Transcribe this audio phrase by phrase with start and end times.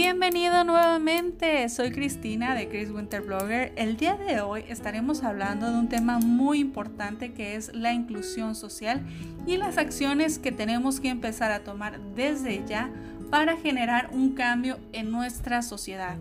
[0.00, 3.72] Bienvenido nuevamente, soy Cristina de Chris Winter Blogger.
[3.74, 8.54] El día de hoy estaremos hablando de un tema muy importante que es la inclusión
[8.54, 9.04] social
[9.44, 12.92] y las acciones que tenemos que empezar a tomar desde ya
[13.28, 16.16] para generar un cambio en nuestra sociedad.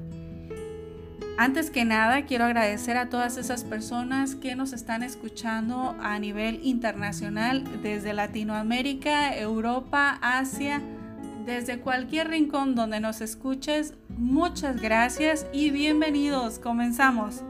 [1.38, 6.62] Antes que nada, quiero agradecer a todas esas personas que nos están escuchando a nivel
[6.64, 10.82] internacional desde Latinoamérica, Europa, Asia,
[11.47, 13.93] desde cualquier rincón donde nos escuches.
[14.10, 16.60] Muchas gracias y bienvenidos.
[16.60, 17.42] Comenzamos.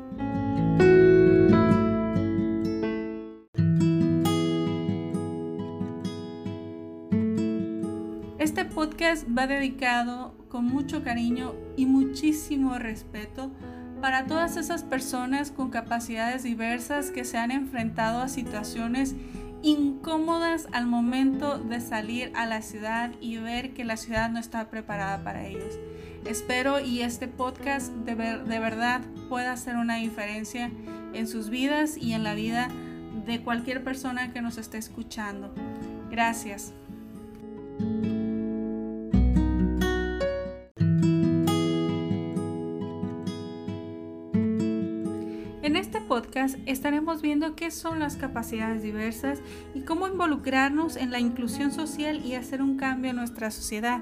[8.37, 13.51] Este podcast va dedicado con mucho cariño y muchísimo respeto
[13.99, 19.15] para todas esas personas con capacidades diversas que se han enfrentado a situaciones
[19.63, 24.69] incómodas al momento de salir a la ciudad y ver que la ciudad no está
[24.69, 25.79] preparada para ellos.
[26.25, 30.71] Espero y este podcast de, de verdad pueda hacer una diferencia
[31.13, 32.69] en sus vidas y en la vida
[33.25, 35.53] de cualquier persona que nos esté escuchando.
[36.09, 36.73] Gracias.
[46.65, 49.39] Estaremos viendo qué son las capacidades diversas
[49.73, 54.01] y cómo involucrarnos en la inclusión social y hacer un cambio en nuestra sociedad.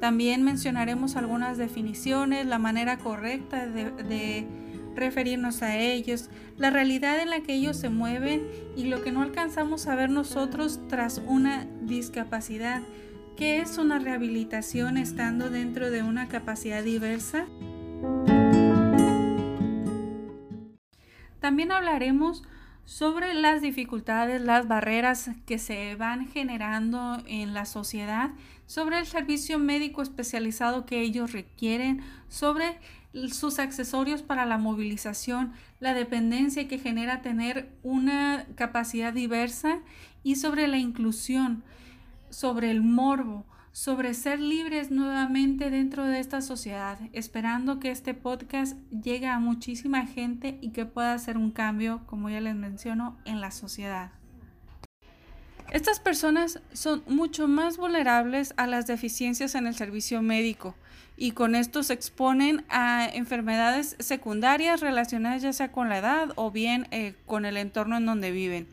[0.00, 4.46] También mencionaremos algunas definiciones, la manera correcta de,
[4.94, 9.20] referirnos a ellos, la realidad en la que ellos se mueven y lo que no
[9.20, 12.80] alcanzamos a ver nosotros tras una discapacidad.
[13.36, 17.44] ¿Qué es una rehabilitación estando dentro de una capacidad diversa?
[21.46, 22.42] También hablaremos
[22.86, 28.30] sobre las dificultades, las barreras que se van generando en la sociedad,
[28.66, 32.80] sobre el servicio médico especializado que ellos requieren, sobre
[33.30, 39.78] sus accesorios para la movilización, la dependencia que genera tener una capacidad diversa
[40.24, 41.62] y sobre la inclusión,
[42.28, 43.46] sobre el morbo,
[43.76, 50.06] sobre ser libres nuevamente dentro de esta sociedad, esperando que este podcast llegue a muchísima
[50.06, 54.12] gente y que pueda hacer un cambio, como ya les menciono, en la sociedad.
[55.70, 60.74] Estas personas son mucho más vulnerables a las deficiencias en el servicio médico
[61.18, 66.50] y con esto se exponen a enfermedades secundarias relacionadas ya sea con la edad o
[66.50, 68.68] bien eh, con el entorno en donde viven.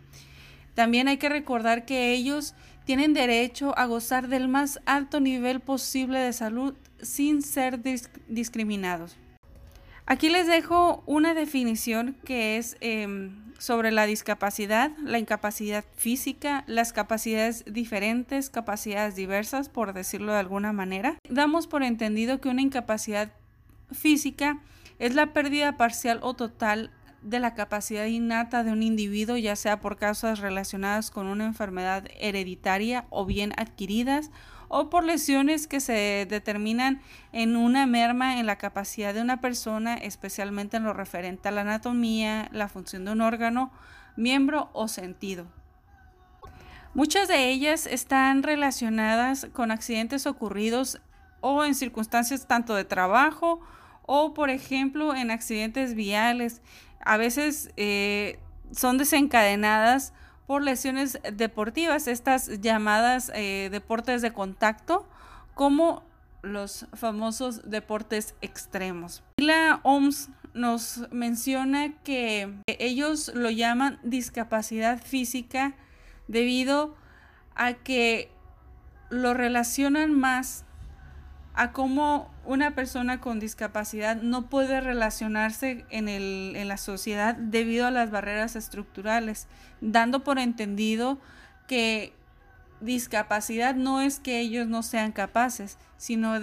[0.75, 6.19] También hay que recordar que ellos tienen derecho a gozar del más alto nivel posible
[6.19, 7.79] de salud sin ser
[8.27, 9.17] discriminados.
[10.05, 16.91] Aquí les dejo una definición que es em, sobre la discapacidad, la incapacidad física, las
[16.91, 21.17] capacidades diferentes, capacidades diversas, por decirlo de alguna manera.
[21.29, 23.31] Damos por entendido que una incapacidad
[23.93, 24.59] física
[24.99, 26.91] es la pérdida parcial o total
[27.23, 32.05] de la capacidad innata de un individuo, ya sea por causas relacionadas con una enfermedad
[32.19, 34.29] hereditaria o bien adquiridas,
[34.67, 37.01] o por lesiones que se determinan
[37.31, 41.61] en una merma en la capacidad de una persona, especialmente en lo referente a la
[41.61, 43.71] anatomía, la función de un órgano,
[44.15, 45.45] miembro o sentido.
[46.95, 50.99] Muchas de ellas están relacionadas con accidentes ocurridos
[51.41, 53.59] o en circunstancias tanto de trabajo
[54.05, 56.61] o, por ejemplo, en accidentes viales
[57.05, 58.39] a veces eh,
[58.71, 60.13] son desencadenadas
[60.47, 65.07] por lesiones deportivas, estas llamadas eh, deportes de contacto,
[65.53, 66.03] como
[66.41, 69.23] los famosos deportes extremos.
[69.37, 75.73] La OMS nos menciona que ellos lo llaman discapacidad física
[76.27, 76.95] debido
[77.55, 78.29] a que
[79.09, 80.65] lo relacionan más
[81.53, 87.85] a cómo una persona con discapacidad no puede relacionarse en, el, en la sociedad debido
[87.85, 89.47] a las barreras estructurales,
[89.79, 91.19] dando por entendido
[91.67, 92.13] que
[92.81, 96.33] discapacidad no es que ellos no sean capaces, sino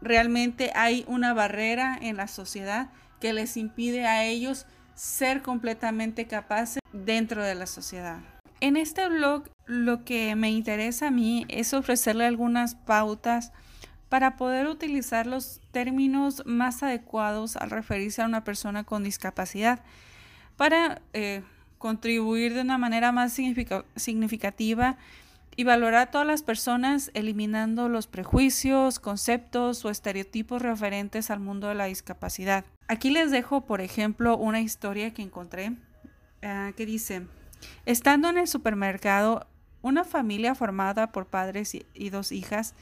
[0.00, 2.90] realmente hay una barrera en la sociedad
[3.20, 8.20] que les impide a ellos ser completamente capaces dentro de la sociedad.
[8.60, 13.52] En este blog lo que me interesa a mí es ofrecerle algunas pautas
[14.10, 19.82] para poder utilizar los términos más adecuados al referirse a una persona con discapacidad,
[20.56, 21.42] para eh,
[21.78, 24.98] contribuir de una manera más significativa
[25.54, 31.68] y valorar a todas las personas eliminando los prejuicios, conceptos o estereotipos referentes al mundo
[31.68, 32.64] de la discapacidad.
[32.88, 35.72] Aquí les dejo, por ejemplo, una historia que encontré
[36.42, 37.22] ah, que dice,
[37.86, 39.46] estando en el supermercado,
[39.82, 42.74] una familia formada por padres y dos hijas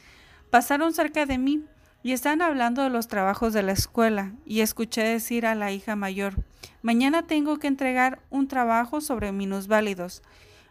[0.50, 1.64] Pasaron cerca de mí.
[2.00, 5.96] y están hablando de los trabajos de la escuela y escuché decir a la hija
[5.96, 6.34] mayor,
[6.80, 10.22] mañana tengo que entregar un trabajo sobre minusválidos.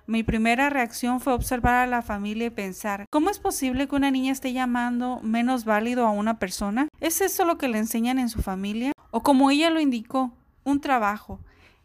[0.07, 4.09] Mi primera reacción fue observar a la familia y pensar, ¿cómo es posible que una
[4.09, 6.87] niña esté llamando menos válido a una persona?
[7.01, 8.93] ¿Es eso lo que le enseñan en su familia?
[9.11, 10.31] O como ella lo indicó,
[10.63, 11.41] un trabajo.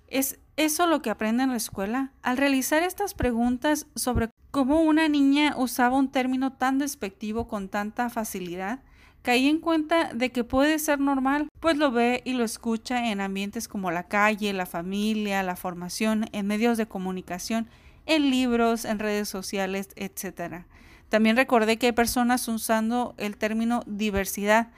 [0.07, 2.13] ¿Es eso lo que aprende en la escuela?
[2.23, 8.11] Al realizar estas preguntas sobre cómo una niña usaba un término tan despectivo con tanta
[8.11, 8.81] facilidad,
[9.23, 13.23] caí en cuenta de que puede ser normal, pues lo ve y lo escucha en
[13.23, 17.67] ambientes como la calle, la familia, la formación, en medios de comunicación,
[18.05, 20.67] en libros, en redes sociales, etc.
[21.09, 24.69] También recordé que hay personas usando el término diversidad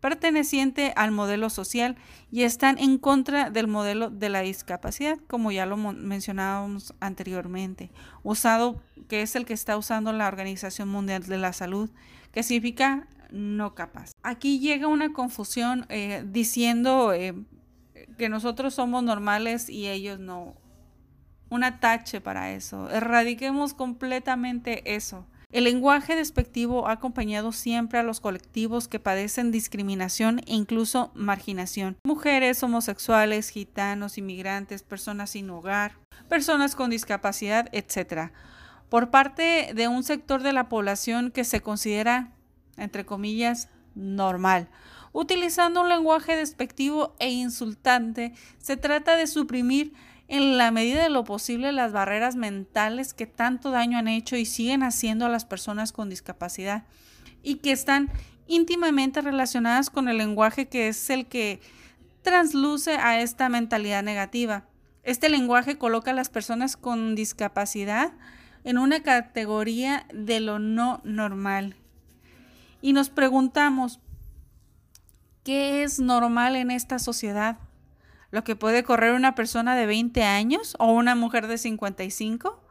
[0.00, 1.96] perteneciente al modelo social
[2.30, 7.90] y están en contra del modelo de la discapacidad, como ya lo mencionábamos anteriormente,
[8.22, 11.90] usado que es el que está usando la Organización Mundial de la Salud,
[12.32, 14.12] que significa no capaz.
[14.22, 17.34] Aquí llega una confusión eh, diciendo eh,
[18.16, 20.54] que nosotros somos normales y ellos no.
[21.50, 22.90] Un atache para eso.
[22.90, 25.26] Erradiquemos completamente eso.
[25.50, 31.96] El lenguaje despectivo ha acompañado siempre a los colectivos que padecen discriminación e incluso marginación.
[32.04, 35.92] Mujeres, homosexuales, gitanos, inmigrantes, personas sin hogar,
[36.28, 38.30] personas con discapacidad, etc.
[38.90, 42.32] Por parte de un sector de la población que se considera
[42.78, 44.68] entre comillas, normal.
[45.12, 49.92] Utilizando un lenguaje despectivo e insultante, se trata de suprimir
[50.28, 54.44] en la medida de lo posible las barreras mentales que tanto daño han hecho y
[54.44, 56.84] siguen haciendo a las personas con discapacidad
[57.42, 58.10] y que están
[58.46, 61.60] íntimamente relacionadas con el lenguaje que es el que
[62.22, 64.64] transluce a esta mentalidad negativa.
[65.02, 68.12] Este lenguaje coloca a las personas con discapacidad
[68.64, 71.74] en una categoría de lo no normal
[72.80, 74.00] y nos preguntamos,
[75.42, 77.58] ¿qué es normal en esta sociedad?
[78.30, 82.62] ¿Lo que puede correr una persona de 20 años o una mujer de 55?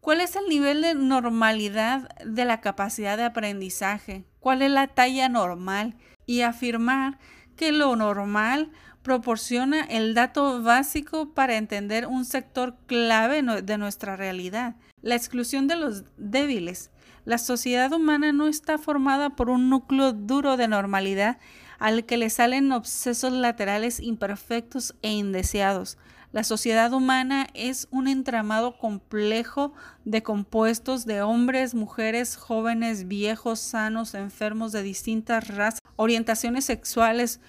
[0.00, 4.24] ¿Cuál es el nivel de normalidad de la capacidad de aprendizaje?
[4.40, 5.94] ¿Cuál es la talla normal?
[6.26, 7.18] Y afirmar
[7.56, 8.70] que lo normal
[9.02, 15.76] proporciona el dato básico para entender un sector clave de nuestra realidad, la exclusión de
[15.76, 16.90] los débiles,
[17.24, 21.38] la sociedad humana no está formada por un núcleo duro de normalidad
[21.78, 25.98] al que le salen obsesos laterales imperfectos e indeseados.
[26.30, 29.72] La sociedad humana es un entramado complejo
[30.04, 37.40] de compuestos de hombres, mujeres, jóvenes, viejos, sanos, enfermos de distintas razas, orientaciones sexuales,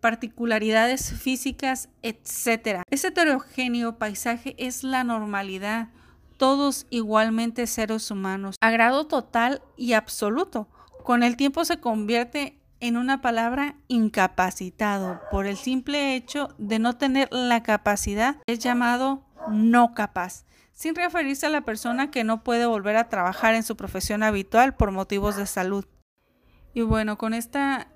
[0.00, 2.82] particularidades físicas, etc.
[2.90, 5.88] Ese heterogéneo paisaje es la normalidad
[6.36, 10.68] todos igualmente seres humanos, a grado total y absoluto.
[11.04, 16.96] Con el tiempo se convierte en una palabra incapacitado por el simple hecho de no
[16.96, 22.66] tener la capacidad, es llamado no capaz, sin referirse a la persona que no puede
[22.66, 25.86] volver a trabajar en su profesión habitual por motivos de salud.
[26.74, 27.88] Y bueno, con esta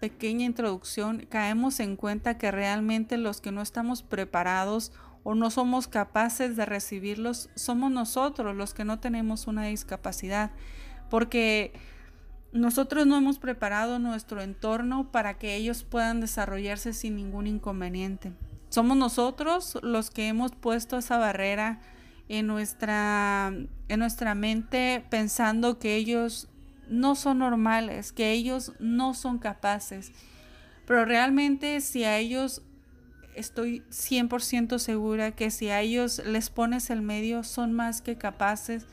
[0.00, 4.92] pequeña introducción caemos en cuenta que realmente los que no estamos preparados
[5.24, 10.52] o no somos capaces de recibirlos, somos nosotros los que no tenemos una discapacidad,
[11.10, 11.74] porque
[12.54, 18.32] nosotros no hemos preparado nuestro entorno para que ellos puedan desarrollarse sin ningún inconveniente.
[18.68, 21.80] Somos nosotros los que hemos puesto esa barrera
[22.28, 23.52] en nuestra,
[23.88, 26.48] en nuestra mente pensando que ellos
[26.88, 30.12] no son normales, que ellos no son capaces.
[30.86, 32.62] Pero realmente si a ellos
[33.34, 38.86] estoy 100% segura que si a ellos les pones el medio, son más que capaces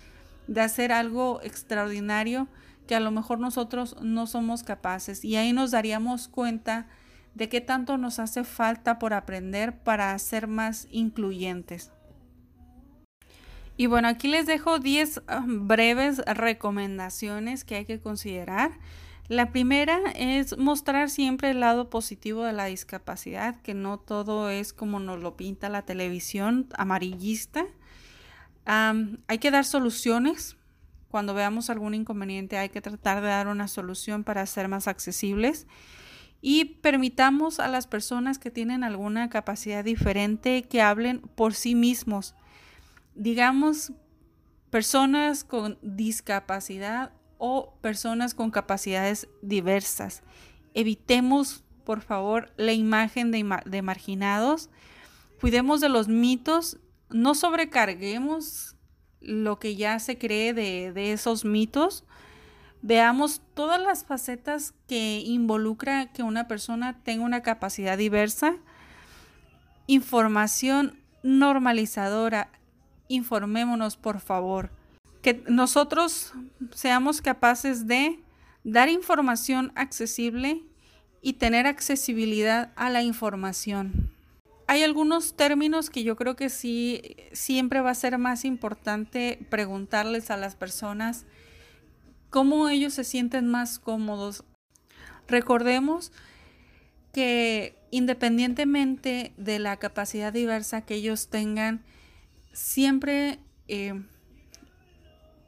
[0.48, 2.48] de hacer algo extraordinario
[2.88, 5.24] que a lo mejor nosotros no somos capaces.
[5.24, 6.88] Y ahí nos daríamos cuenta
[7.36, 11.92] de qué tanto nos hace falta por aprender para ser más incluyentes.
[13.78, 18.72] Y bueno, aquí les dejo 10 ah, breves recomendaciones que hay que considerar
[19.32, 24.74] la primera es mostrar siempre el lado positivo de la discapacidad, que no todo es
[24.74, 27.64] como nos lo pinta la televisión amarillista.
[28.66, 30.58] hay que dar soluciones.
[31.12, 35.68] Cuando veamos algún inconveniente hay que tratar de dar una solución para ser más accesibles
[36.42, 42.34] y permitamos a las personas que tienen alguna capacidad diferente que hablen por sí mismos.
[43.14, 43.92] Digamos,
[44.72, 50.24] personas con discapacidad o personas con capacidades diversas.
[50.74, 54.70] Evitemos, por favor, la imagen de, marginados.
[55.42, 56.80] Cuidemos de los mitos.
[57.10, 58.71] No sobrecarguemos
[59.22, 62.04] lo que ya se cree de, de esos mitos.
[62.82, 68.56] veamos todas las facetas que involucra que una persona tenga una capacidad diversa,
[69.88, 72.50] información normalizadora,
[73.08, 74.72] informémonos por favor,
[75.22, 76.34] que nosotros
[76.74, 78.20] seamos capaces de
[78.64, 80.64] dar información accesible
[81.22, 84.10] y tener accesibilidad a la información.
[84.72, 90.32] Hay algunos términos que yo creo que sí siempre va a ser más importante preguntarles
[90.32, 91.26] a las personas
[92.30, 94.46] cómo ellos se sienten más cómodos.
[95.28, 96.14] Recordemos
[97.12, 101.84] que independientemente de la capacidad diversa que ellos tengan,
[102.54, 104.02] siempre eh,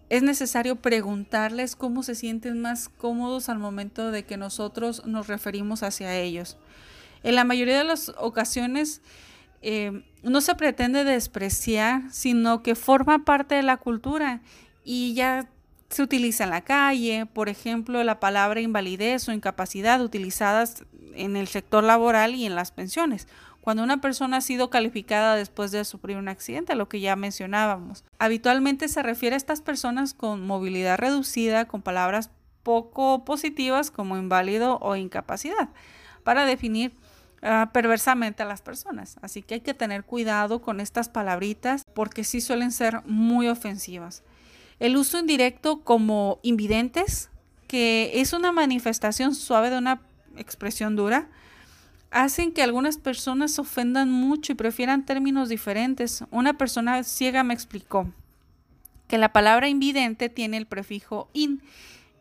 [0.10, 5.82] es necesario preguntarles cómo se sienten más cómodos al momento de que nosotros nos referimos
[5.82, 6.58] hacia ellos.
[7.24, 9.02] En la mayoría de las ocasiones
[9.62, 14.42] eh, no se pretende despreciar, sino que forma parte de la cultura
[14.84, 15.50] y ya
[15.90, 20.84] se utiliza en la calle, por ejemplo, la palabra invalidez o incapacidad utilizadas
[21.16, 23.28] en el sector laboral y en las pensiones
[23.64, 28.04] cuando una persona ha sido calificada después de sufrir un accidente, lo que ya mencionábamos.
[28.20, 32.30] Habitualmente se refiere a estas personas con movilidad reducida, con palabras
[32.64, 35.70] poco positivas como inválido o incapacidad,
[36.26, 36.94] para definir
[37.44, 39.18] ah, perversamente a las personas.
[39.22, 44.24] Así que hay que tener cuidado con estas palabritas porque sí suelen ser muy ofensivas.
[44.80, 47.30] El uso indirecto como invidentes,
[47.68, 50.02] que es una manifestación suave de una
[50.36, 51.28] expresión dura,
[52.12, 56.24] hacen que algunas personas se ofendan mucho y prefieran términos diferentes.
[56.32, 58.12] Una persona ciega me explicó
[59.08, 61.62] que la palabra invidente tiene el prefijo in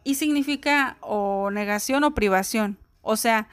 [0.04, 2.78] y significa o negación o privación.
[3.02, 3.48] O sea,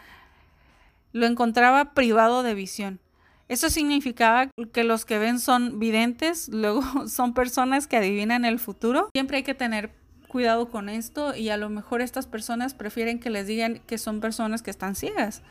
[1.11, 2.99] lo encontraba privado de visión.
[3.47, 9.09] Eso significaba que los que ven son videntes, luego son personas que adivinan el futuro.
[9.13, 9.91] Siempre hay que tener
[10.27, 14.19] cuidado con esto y a lo mejor estas personas prefieren que les digan que son
[14.19, 15.41] personas que están ciegas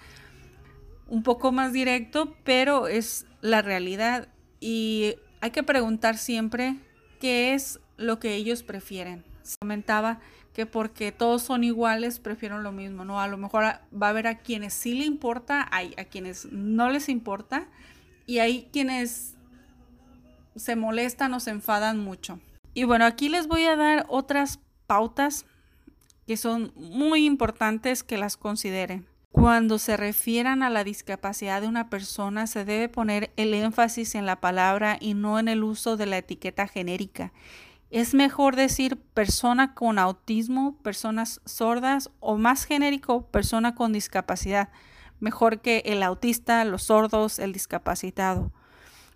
[1.08, 4.28] un poco más directo, pero es la realidad
[4.60, 6.76] y hay que preguntar siempre
[7.20, 9.24] qué es lo que ellos prefieren.
[9.42, 10.20] Se comentaba
[10.52, 13.20] que porque todos son iguales, prefieren lo mismo, ¿no?
[13.20, 16.90] A lo mejor va a haber a quienes sí le importa, hay a quienes no
[16.90, 17.68] les importa
[18.26, 19.36] y hay quienes
[20.56, 22.40] se molestan o se enfadan mucho.
[22.74, 25.46] Y bueno, aquí les voy a dar otras pautas
[26.26, 29.06] que son muy importantes que las consideren.
[29.30, 34.26] Cuando se refieran a la discapacidad de una persona, se debe poner el énfasis en
[34.26, 37.32] la palabra y no en el uso de la etiqueta genérica.
[37.90, 44.68] Es mejor decir persona con autismo, personas sordas o más genérico, persona con discapacidad.
[45.20, 48.52] Mejor que el autista, los sordos, el discapacitado.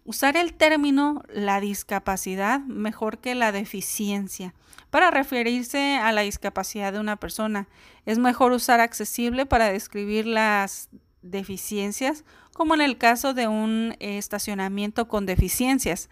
[0.05, 4.55] Usar el término la discapacidad mejor que la deficiencia
[4.91, 7.69] para referirse a la discapacidad de una persona.
[8.05, 10.89] Es mejor usar accesible para describir las
[11.21, 16.11] deficiencias, como en el caso de un estacionamiento con deficiencias.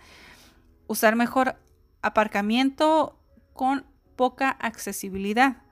[0.87, 1.57] Usar mejor
[2.02, 3.19] aparcamiento
[3.52, 3.85] con
[4.16, 5.62] poca accesibilidad.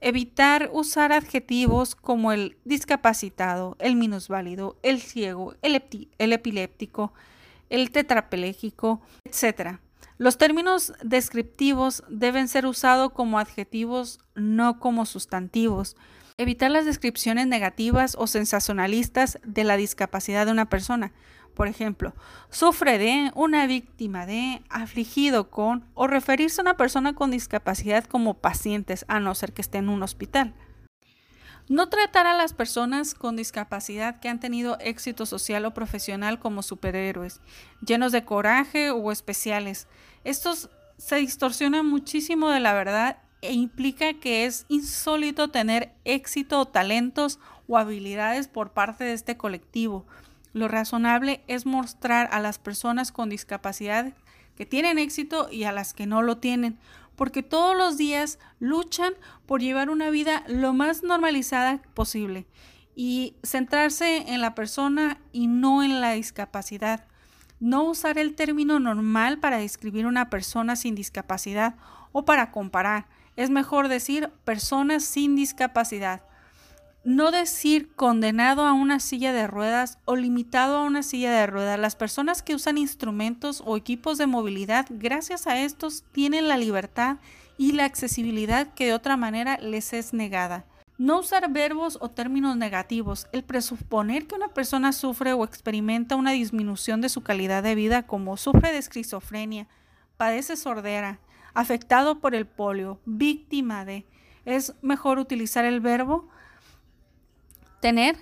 [0.00, 5.74] Evitar usar adjetivos como el discapacitado, el minusválido, el ciego, el,
[6.18, 7.12] epiléptico,
[7.68, 9.78] el tetrapléjico, etc.
[10.18, 15.96] Los términos descriptivos deben ser usados como adjetivos, no como sustantivos.
[16.36, 21.12] Evitar las descripciones negativas o sensacionalistas de la discapacidad de una persona.
[21.54, 22.14] Por ejemplo,
[22.50, 28.34] sufre de, una víctima de, afligido con, o referirse a una persona con discapacidad como
[28.34, 30.54] pacientes, a no ser que esté en un hospital.
[31.68, 36.62] No tratar a las personas con discapacidad que han tenido éxito social o profesional como
[36.62, 37.42] superhéroes,
[37.84, 39.86] llenos de coraje o especiales.
[40.24, 46.66] Estos se distorsionan muchísimo de la verdad e implica que es insólito tener éxito o
[46.66, 47.38] talentos
[47.68, 50.06] o habilidades por parte de este colectivo.
[50.52, 54.14] Lo razonable es mostrar a las personas con discapacidad
[54.56, 56.78] que tienen éxito y a las que no lo tienen,
[57.14, 59.12] porque todos los días luchan
[59.46, 62.46] por llevar una vida lo más normalizada posible
[62.94, 67.06] y centrarse en la persona y no en la discapacidad.
[67.60, 71.76] No usar el término normal para describir una persona sin discapacidad
[72.12, 73.06] o para comparar.
[73.36, 76.22] Es mejor decir personas sin discapacidad.
[77.08, 81.80] No decir condenado a una silla de ruedas o limitado a una silla de ruedas.
[81.80, 87.16] Las personas que usan instrumentos o equipos de movilidad, gracias a estos, tienen la libertad
[87.56, 90.66] y la accesibilidad que de otra manera les es negada.
[90.98, 93.26] No usar verbos o términos negativos.
[93.32, 98.02] El presuponer que una persona sufre o experimenta una disminución de su calidad de vida
[98.02, 99.66] como sufre de esquizofrenia,
[100.18, 101.20] padece sordera,
[101.54, 104.04] afectado por el polio, víctima de
[104.44, 106.28] es mejor utilizar el verbo
[107.80, 108.16] tener,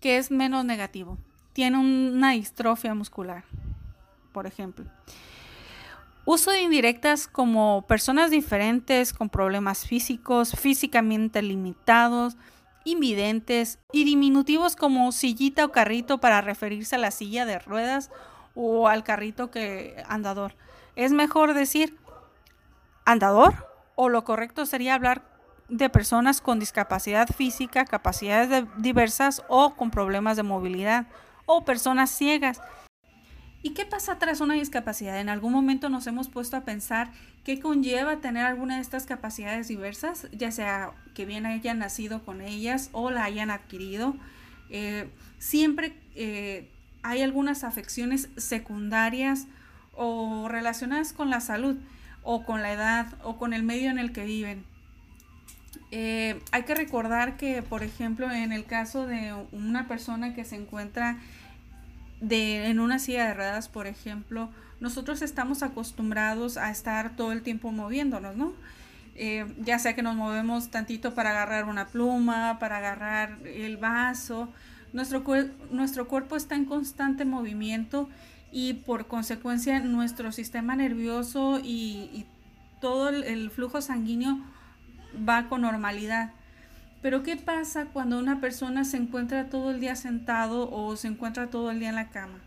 [0.00, 1.18] que es menos negativo.
[1.52, 3.44] Tiene una distrofia muscular,
[4.32, 4.84] por ejemplo.
[6.24, 12.36] Uso de indirectas como personas diferentes con problemas físicos, físicamente limitados,
[12.84, 18.10] invidentes y diminutivos como sillita o carrito para referirse a la silla de ruedas
[18.54, 20.54] o al carrito que andador.
[20.96, 21.96] Es mejor decir
[23.04, 25.35] andador o lo correcto sería hablar
[25.68, 31.06] de personas con discapacidad física, capacidades diversas o con problemas de movilidad
[31.46, 32.60] o personas ciegas.
[33.62, 35.18] ¿Y qué pasa tras una discapacidad?
[35.18, 37.10] En algún momento nos hemos puesto a pensar
[37.42, 42.40] qué conlleva tener alguna de estas capacidades diversas, ya sea que bien hayan nacido con
[42.40, 44.14] ellas o la hayan adquirido.
[44.70, 46.70] Eh, siempre eh,
[47.02, 49.48] hay algunas afecciones secundarias
[49.94, 51.76] o relacionadas con la salud
[52.22, 54.64] o con la edad o con el medio en el que viven.
[55.90, 60.56] Eh, hay que recordar que, por ejemplo, en el caso de una persona que se
[60.56, 61.18] encuentra
[62.20, 67.72] en una silla de ruedas, por ejemplo, nosotros estamos acostumbrados a estar todo el tiempo
[67.72, 68.52] moviéndonos, ¿no?
[69.14, 74.48] Eh, ya sea que nos movemos tantito para agarrar una pluma, para agarrar el vaso.
[74.92, 75.24] Nuestro,
[75.70, 78.08] nuestro cuerpo está en constante movimiento
[78.52, 82.26] y por consecuencia nuestro sistema nervioso y,
[82.78, 84.38] todo el flujo sanguíneo
[85.16, 86.32] va con normalidad.
[87.02, 91.48] Pero ¿qué pasa cuando una persona se encuentra todo el día sentado o se encuentra
[91.48, 92.40] todo el día en la cama?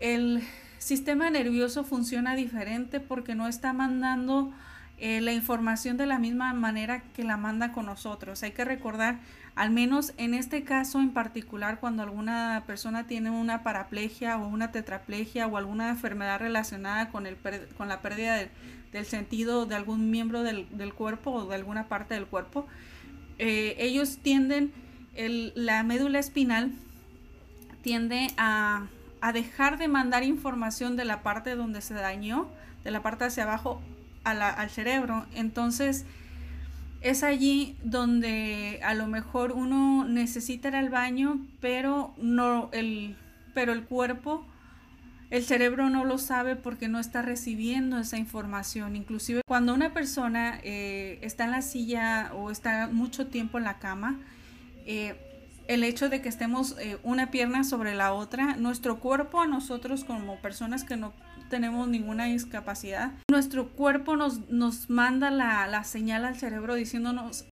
[0.00, 0.42] El
[0.78, 4.52] sistema nervioso funciona diferente porque no está mandando
[4.98, 8.42] eh, la información de la misma manera que la manda con nosotros.
[8.42, 9.18] Hay que recordar,
[9.58, 14.70] al menos en este caso en particular, cuando alguna persona tiene una paraplegia o una
[14.70, 17.36] tetraplegia o alguna enfermedad relacionada con, el,
[17.76, 18.48] con la pérdida
[18.92, 22.68] del sentido de algún miembro del, del cuerpo o de alguna parte del cuerpo,
[23.40, 24.72] eh, ellos tienden,
[25.16, 26.70] la médula espinal
[27.82, 28.86] tiende a,
[29.32, 32.46] dejar de mandar información de la parte donde se dañó,
[32.84, 33.82] de la parte hacia abajo
[34.22, 35.26] al cerebro.
[35.34, 36.04] Entonces,
[37.00, 43.16] es allí donde a lo mejor uno necesita ir al baño, pero no el,
[43.54, 44.44] pero el cuerpo
[45.30, 48.96] el cerebro no lo sabe porque no está recibiendo esa información.
[48.96, 53.78] Inclusive cuando una persona eh, está en la silla o está mucho tiempo en la
[53.78, 54.18] cama,
[54.86, 55.16] eh,
[55.66, 60.02] el hecho de que estemos eh, una pierna sobre la otra, nuestro cuerpo a nosotros
[60.04, 61.12] como personas que no
[61.48, 67.46] tenemos ninguna discapacidad, nuestro cuerpo nos, nos manda la, la señal al cerebro diciéndonos,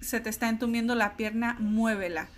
[0.00, 2.28] se te está entumiendo la pierna, muévela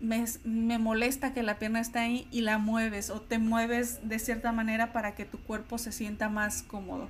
[0.00, 4.50] me, molesta que la pierna está ahí y la mueves o te mueves de cierta
[4.50, 7.08] manera para que tu cuerpo se sienta más cómodo.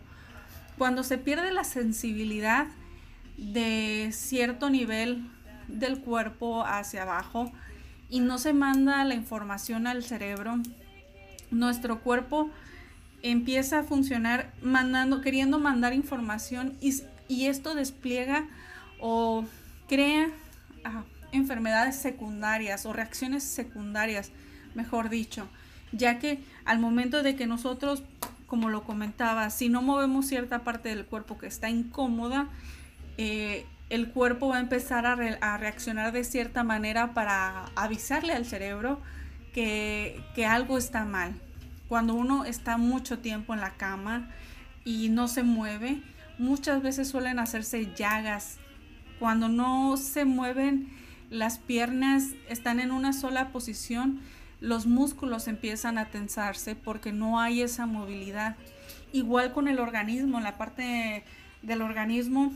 [0.77, 2.67] Cuando se pierde la sensibilidad
[3.37, 5.31] de cierto nivel
[5.69, 7.53] del cuerpo hacia abajo
[8.09, 10.57] y no se manda la información al cerebro,
[11.51, 12.51] nuestro cuerpo
[13.23, 17.03] empieza a funcionar mandando, queriendo mandar información y,
[17.47, 18.49] esto despliega
[18.99, 19.45] o
[19.89, 20.31] crea
[21.33, 24.33] enfermedades secundarias o reacciones secundarias,
[24.75, 25.49] mejor dicho,
[25.93, 28.03] ya que al momento de que nosotros,
[28.47, 32.49] como lo comentaba, si no movemos cierta parte del cuerpo que está incómoda,
[33.17, 38.45] eh, el cuerpo va a empezar a, a, reaccionar de cierta manera para avisarle al
[38.45, 39.01] cerebro
[39.53, 41.35] que, que algo está mal.
[41.91, 44.31] Cuando uno está mucho tiempo en la cama
[44.85, 46.01] y no se mueve,
[46.39, 48.59] muchas veces suelen hacerse llagas.
[49.19, 50.89] Cuando no se mueven
[51.31, 54.21] las piernas están en una sola posición,
[54.61, 58.55] los músculos empiezan a tensarse porque no hay esa movilidad.
[59.13, 61.25] Igual con el organismo, en la parte
[61.63, 62.53] del organismo,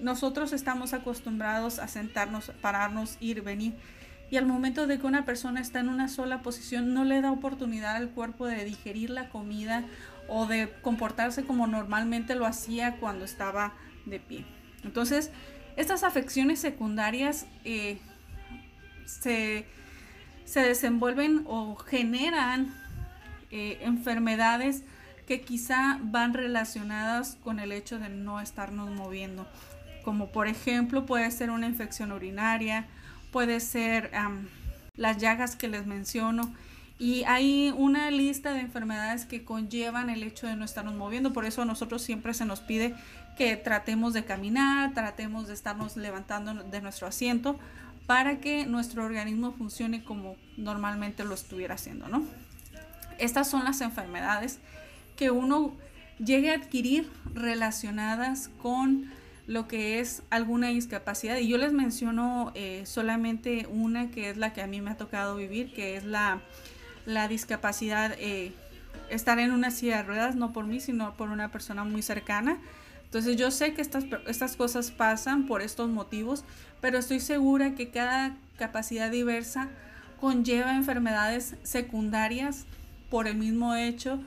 [0.00, 3.74] nosotros estamos acostumbrados a sentarnos, pararnos, ir, venir.
[4.30, 7.30] Y al momento de que una persona está en una sola posición, no le da
[7.30, 9.84] oportunidad al cuerpo de digerir la comida
[10.28, 13.74] o de comportarse como normalmente lo hacía cuando estaba
[14.06, 14.44] de pie.
[14.82, 15.30] Entonces,
[15.76, 17.98] estas afecciones secundarias eh,
[19.06, 19.66] se,
[20.54, 22.74] desenvuelven o generan
[23.50, 24.84] eh, enfermedades
[25.26, 29.46] que quizá van relacionadas con el hecho de no estarnos moviendo.
[30.04, 32.86] Como por ejemplo puede ser una infección urinaria,
[33.34, 34.12] puede ser
[34.94, 36.54] las llagas que les menciono.
[37.00, 41.32] Y hay una lista de enfermedades que conllevan el hecho de no estarnos moviendo.
[41.32, 42.94] Por eso a nosotros siempre se nos pide
[43.36, 47.58] que tratemos de caminar, tratemos de estarnos levantando de nuestro asiento
[48.06, 52.22] para que nuestro organismo funcione como normalmente lo estuviera haciendo, ¿no?
[53.18, 54.60] Estas son las enfermedades
[55.16, 55.72] que uno
[56.24, 59.10] llegue a adquirir relacionadas con
[59.46, 61.36] lo que es alguna discapacidad.
[61.38, 64.96] Y yo les menciono eh, solamente una que es la que a mí me ha
[64.96, 66.40] tocado vivir, que es la,
[67.06, 68.52] la discapacidad, eh,
[69.10, 72.58] estar en una silla de ruedas, no por mí, sino por una persona muy cercana.
[73.04, 76.44] Entonces yo sé que estas, estas cosas pasan por estos motivos,
[76.80, 79.68] pero estoy segura que cada capacidad diversa
[80.20, 82.64] conlleva enfermedades secundarias
[83.10, 84.20] por el mismo hecho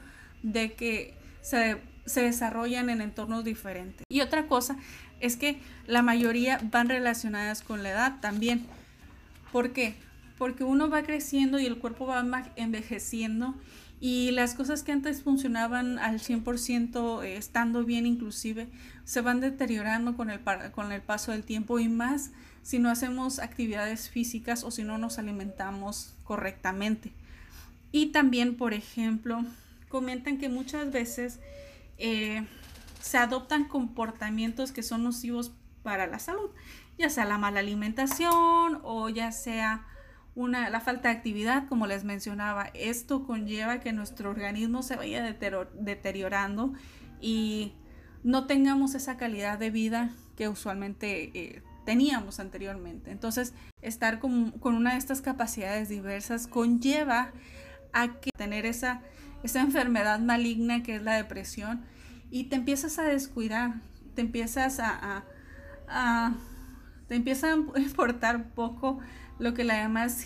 [0.44, 4.06] de que se, se desarrollan en entornos diferentes.
[4.10, 4.78] Y otra cosa
[5.20, 8.66] es que la mayoría van relacionadas con la edad también.
[9.52, 9.96] ¿Por qué?
[10.38, 12.24] Porque uno va creciendo y el cuerpo va
[12.56, 13.56] envejeciendo
[14.00, 18.68] y las cosas que antes funcionaban al 100% eh, estando bien inclusive
[19.06, 20.40] se van deteriorando con el,
[20.72, 24.98] con el paso del tiempo y más si no hacemos actividades físicas o si no
[24.98, 27.14] nos alimentamos correctamente.
[27.94, 29.46] Y también, por ejemplo,
[29.88, 31.40] comentan que muchas veces
[31.98, 32.46] eh,
[33.08, 36.52] se adoptan comportamientos que son nocivos para la salud,
[36.98, 39.88] ya sea la mala alimentación o ya sea
[40.36, 42.70] una, la falta de actividad, como les mencionaba.
[42.74, 46.74] Esto conlleva que nuestro organismo se vaya deteriorando
[47.22, 47.74] y
[48.24, 53.12] no tengamos esa calidad de vida que usualmente eh, teníamos anteriormente.
[53.12, 57.32] Entonces, estar con, con, una de estas capacidades diversas conlleva
[57.94, 59.02] a que tener esa,
[59.44, 61.86] esa enfermedad maligna que es la depresión
[62.30, 63.76] y te empiezas a descuidar,
[64.16, 65.24] te empiezas a,
[67.08, 69.00] te empieza a importar poco
[69.40, 70.26] lo que la demás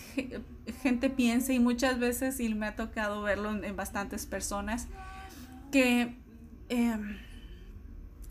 [0.82, 4.88] gente piensa y muchas veces, y me ha tocado verlo en, bastantes personas,
[5.70, 6.16] que,
[6.68, 7.18] em,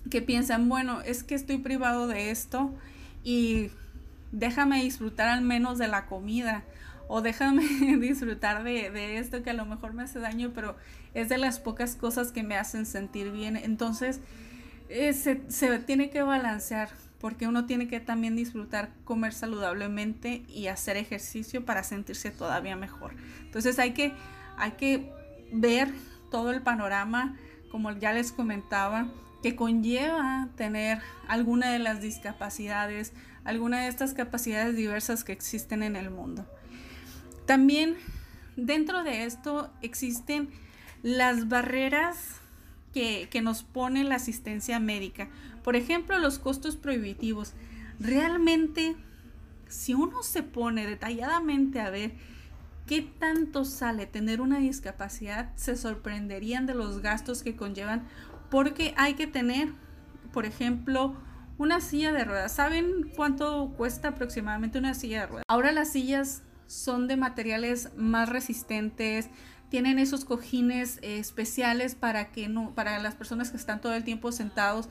[0.09, 2.73] que piensan, bueno, es que estoy privado de esto
[3.23, 3.69] y
[4.31, 6.63] déjame disfrutar al menos de la comida
[7.13, 7.63] o déjame
[7.99, 10.77] disfrutar de, esto que a lo mejor me hace daño, pero
[11.13, 13.57] es de las pocas cosas que me hacen sentir bien.
[13.57, 14.21] Entonces,
[14.87, 16.87] eh, se, se, tiene que balancear
[17.19, 23.13] porque uno tiene que también disfrutar comer saludablemente y hacer ejercicio para sentirse todavía mejor.
[23.41, 24.13] Entonces hay que,
[24.55, 25.11] hay que
[25.51, 25.93] ver
[26.31, 27.35] todo el panorama,
[27.71, 29.11] como ya les comentaba,
[29.43, 33.11] que conlleva tener alguna de las discapacidades,
[33.43, 36.47] alguna de estas capacidades diversas que existen en el mundo.
[37.45, 37.97] También
[38.55, 40.49] dentro de esto existen
[41.03, 42.41] las barreras
[42.93, 45.29] que, nos pone la asistencia médica.
[45.63, 47.53] Por ejemplo, los costos prohibitivos.
[47.99, 48.95] Realmente,
[49.67, 52.11] si uno se pone detalladamente a ver
[52.87, 58.07] qué tanto sale tener una discapacidad, se sorprenderían de los gastos que conllevan
[58.49, 59.69] porque hay que tener,
[60.33, 61.15] por ejemplo,
[61.57, 62.51] una silla de ruedas.
[62.51, 65.45] ¿Saben cuánto cuesta aproximadamente una silla de ruedas?
[65.47, 69.29] Ahora las sillas son de materiales más resistentes,
[69.69, 74.03] tienen esos cojines eh, especiales para que no, para las personas que están todo el
[74.03, 74.89] tiempo sentados,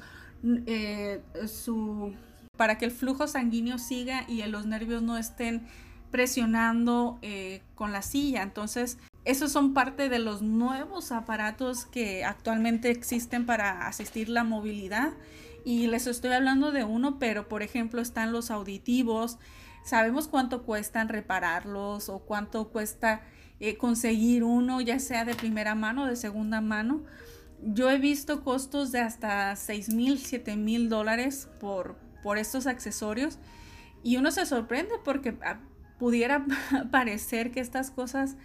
[0.67, 2.15] eh, su,
[2.57, 5.67] para que el flujo sanguíneo siga y los nervios no estén
[6.11, 8.43] presionando eh, con la silla.
[8.43, 15.13] Entonces, esos son parte de los nuevos aparatos que actualmente existen para asistir la movilidad.
[15.65, 19.39] Y les estoy hablando de uno, pero por ejemplo están los auditivos.
[19.85, 23.23] Sabemos cuánto cuestan repararlos o cuánto cuesta
[23.61, 27.03] eh, conseguir uno, ya sea de primera mano o de segunda mano.
[27.63, 33.39] Yo he visto costos de hasta 6 mil, 7 mil dólares por, por estos accesorios
[34.03, 35.61] y uno se sorprende porque ah,
[35.99, 36.47] pudiera
[36.91, 38.37] parecer que estas cosas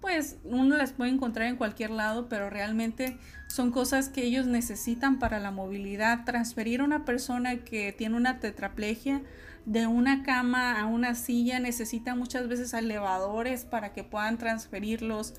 [0.00, 5.18] pues uno las puede encontrar en cualquier lado, pero realmente son cosas que ellos necesitan
[5.18, 6.24] para la movilidad.
[6.24, 9.22] Transferir a una persona que tiene una tetraplegia
[9.66, 15.34] de una cama a una silla necesita muchas veces elevadores para que puedan transferirlos,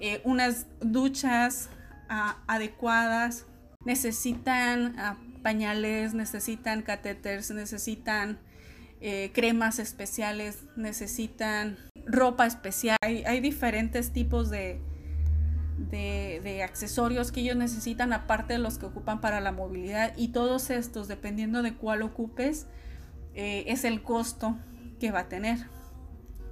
[0.00, 1.68] eh, unas duchas
[2.08, 3.46] ah, adecuadas,
[3.84, 8.38] necesitan ah, pañales, necesitan catéteres, necesitan
[9.00, 12.96] eh, cremas especiales, necesitan ropa especial.
[13.02, 14.80] Hay, diferentes tipos de,
[15.90, 20.70] de, accesorios que ellos necesitan aparte de los que ocupan para la movilidad y todos
[20.70, 22.68] estos, dependiendo de cuál ocupes,
[23.34, 24.56] eh, es el costo
[25.00, 25.58] que va a tener.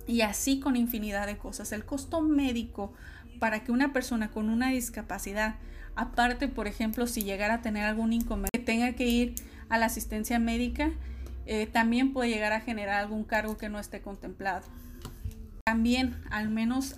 [0.06, 1.72] Y así con infinidad de cosas.
[1.72, 2.92] El costo médico
[3.38, 5.56] para que una persona con una discapacidad,
[5.96, 9.34] aparte, por ejemplo, si llegara a tener algún inconveniente, tenga que ir
[9.68, 10.90] a la asistencia médica,
[11.46, 14.66] eh, también puede llegar a generar algún cargo que no esté contemplado.
[15.64, 16.94] También, al menos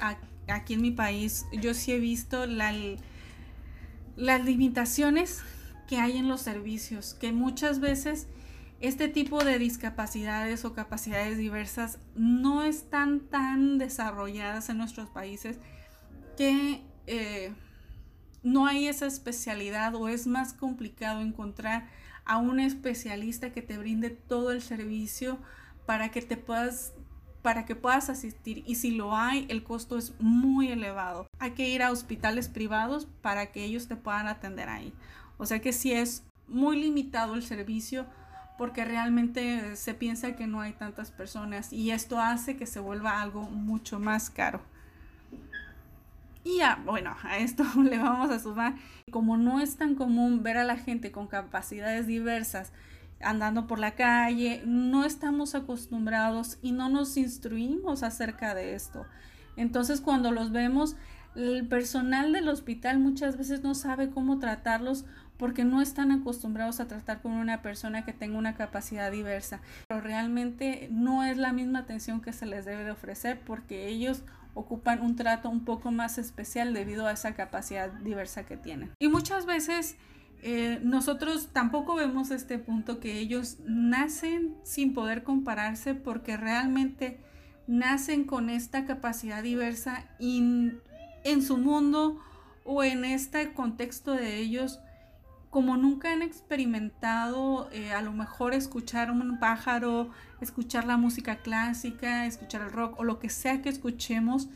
[0.49, 2.75] aquí en mi país, yo sí he visto las
[4.45, 5.43] limitaciones
[5.87, 8.27] que hay en los servicios, que muchas veces
[8.83, 15.61] este tipo de discapacidades o capacidades diversas no están tan desarrolladas en nuestros países
[16.37, 17.53] que eh,
[18.43, 21.89] no hay esa especialidad o es más complicado encontrar
[22.25, 25.39] a un especialista que te brinde todo el servicio
[25.87, 26.93] para que te puedas
[27.43, 28.63] para que puedas asistir.
[28.67, 31.27] Y si lo hay el costo es muy elevado.
[31.41, 34.93] Hay que ir a hospitales privados para que ellos te puedan atender ahí.
[35.39, 38.07] O sea que sí es muy limitado el servicio
[38.59, 43.21] porque realmente se piensa que no hay tantas personas y esto hace que se vuelva
[43.21, 44.61] algo mucho más caro
[46.45, 48.75] y ya, bueno, a esto le vamos a sumar,
[49.11, 52.73] como no es tan común ver a la gente con capacidades diversas
[53.21, 59.07] andando por la calle, no estamos acostumbrados y no nos instruimos acerca de esto.
[59.57, 60.97] Entonces cuando los vemos,
[61.37, 65.05] el personal del hospital muchas veces no sabe cómo tratarlos
[65.43, 69.61] porque no están acostumbrados a tratar con una persona que tenga una capacidad diversa.
[69.89, 74.23] Pero realmente no es la misma atención que se les debe de ofrecer porque ellos
[74.55, 78.93] ocupan un trato un poco más especial debido a esa capacidad diversa que tienen.
[79.01, 79.97] Y muchas veces
[80.43, 87.19] eh, nosotros tampoco vemos este punto que ellos nacen sin poder compararse porque realmente
[87.67, 90.71] nacen con esta capacidad diversa y
[91.25, 92.21] en su mundo
[92.65, 94.79] o en este contexto de ellos
[95.53, 100.09] como nunca han experimentado eh, a lo mejor escuchar un pájaro,
[100.41, 104.49] escuchar la música clásica, escuchar el rock o lo que sea que escuchemos,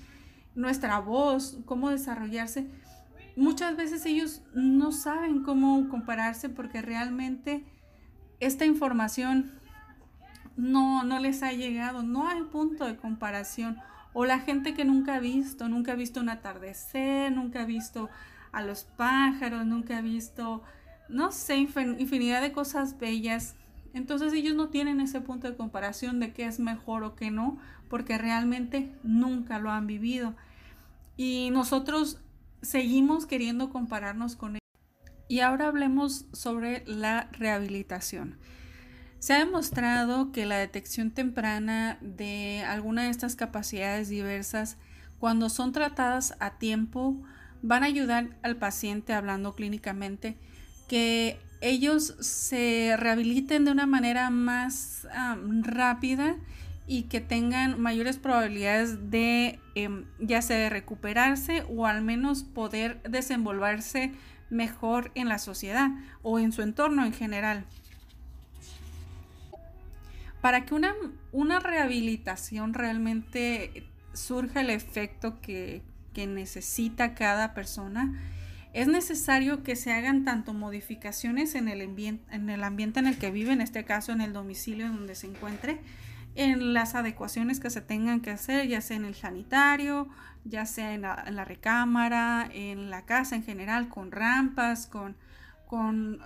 [0.55, 2.67] nuestra voz, cómo desarrollarse,
[3.37, 7.63] muchas veces ellos no saben cómo compararse porque realmente
[8.41, 9.53] esta información
[10.57, 13.77] no, no les ha llegado, no hay punto de comparación.
[14.15, 18.09] O la gente que nunca ha visto, nunca ha visto un atardecer, nunca ha visto
[18.51, 20.63] a los pájaros, nunca ha visto
[21.09, 23.55] no sé, infinidad de cosas bellas.
[23.95, 27.59] Entonces ellos no tienen ese punto de comparación de qué es mejor o qué no,
[27.89, 30.35] porque realmente nunca lo han vivido.
[31.17, 32.21] Y nosotros
[32.63, 34.61] seguimos queriendo compararnos con ellos.
[35.29, 38.39] Y ahora hablemos sobre la rehabilitación.
[39.19, 44.77] Se ha demostrado que la detección temprana de alguna de estas capacidades diversas,
[45.19, 47.23] cuando son tratadas a tiempo,
[47.63, 50.37] van a ayudar al paciente, hablando clínicamente,
[50.89, 55.07] que ellos se rehabiliten de una manera más
[55.63, 56.37] rápida
[56.87, 63.03] y que tengan mayores probabilidades de em, ya sea de recuperarse o al menos poder
[63.03, 64.13] desenvolverse
[64.51, 65.91] mejor en la sociedad
[66.23, 67.65] o en su entorno en general.
[70.41, 70.95] Para que una,
[71.33, 75.83] una rehabilitación realmente surja el efecto que,
[76.15, 78.15] que necesita cada persona,
[78.77, 83.31] es necesario que se hagan tanto modificaciones en el, en el ambiente en el que
[83.31, 85.81] vive, en este caso en el domicilio donde se encuentre,
[86.35, 90.09] en las adecuaciones que se tengan que hacer, ya sea en el sanitario,
[90.45, 95.17] ya sea en la, recámara, en la casa en general, con rampas, con,
[95.67, 96.21] con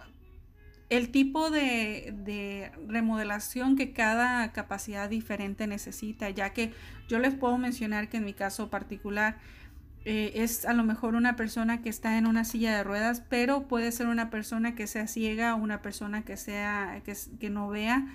[0.88, 6.74] el tipo de, remodelación que cada capacidad diferente necesita, ya que
[7.08, 9.38] yo les puedo mencionar que en mi caso particular,
[10.04, 13.68] eh, es a lo mejor una persona que está en una silla de ruedas, pero
[13.68, 17.68] puede ser una persona que sea ciega o una persona que sea que, que no
[17.68, 18.06] vea.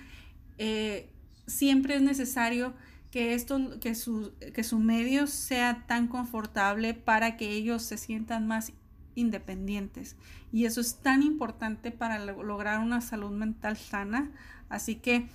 [0.58, 1.10] Eh,
[1.46, 2.74] siempre es necesario
[3.10, 8.46] que esto, que su, que su medio sea tan confortable para que ellos se sientan
[8.48, 8.72] más
[9.14, 10.16] independientes.
[10.52, 14.32] Y eso es tan importante para lograr una salud mental sana.
[14.68, 15.28] Así que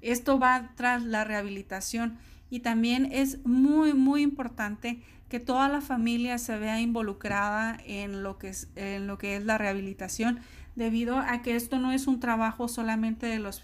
[0.00, 2.18] esto va tras la rehabilitación
[2.50, 5.00] y también es muy, muy importante
[5.32, 9.46] que toda la familia se vea involucrada en lo que es, en lo que es
[9.46, 10.40] la rehabilitación,
[10.76, 13.62] debido a que esto no es un trabajo solamente de los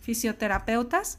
[0.00, 1.18] fisioterapeutas,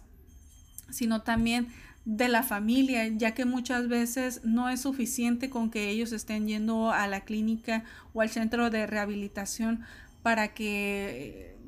[0.89, 1.67] sino también
[2.03, 6.91] de la familia, ya que muchas veces no es suficiente con que ellos estén yendo
[6.91, 7.83] a la clínica
[8.13, 9.83] o al centro de rehabilitación
[10.23, 11.59] para que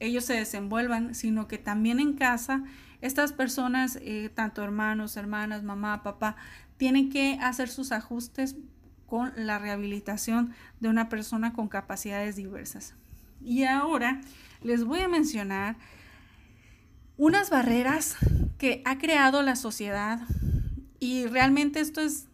[0.00, 2.64] ellos se desenvuelvan, sino que también en casa
[3.04, 6.36] estas personas, eh, tanto hermanos, hermanas, mamá, papá,
[6.76, 8.56] tienen que hacer sus ajustes
[9.06, 12.94] con la rehabilitación de una persona con capacidades diversas.
[13.40, 14.20] Y ahora
[14.62, 15.76] les voy a mencionar
[17.16, 18.16] unas barreras
[18.58, 20.20] que ha creado la sociedad
[20.98, 22.26] y realmente esto es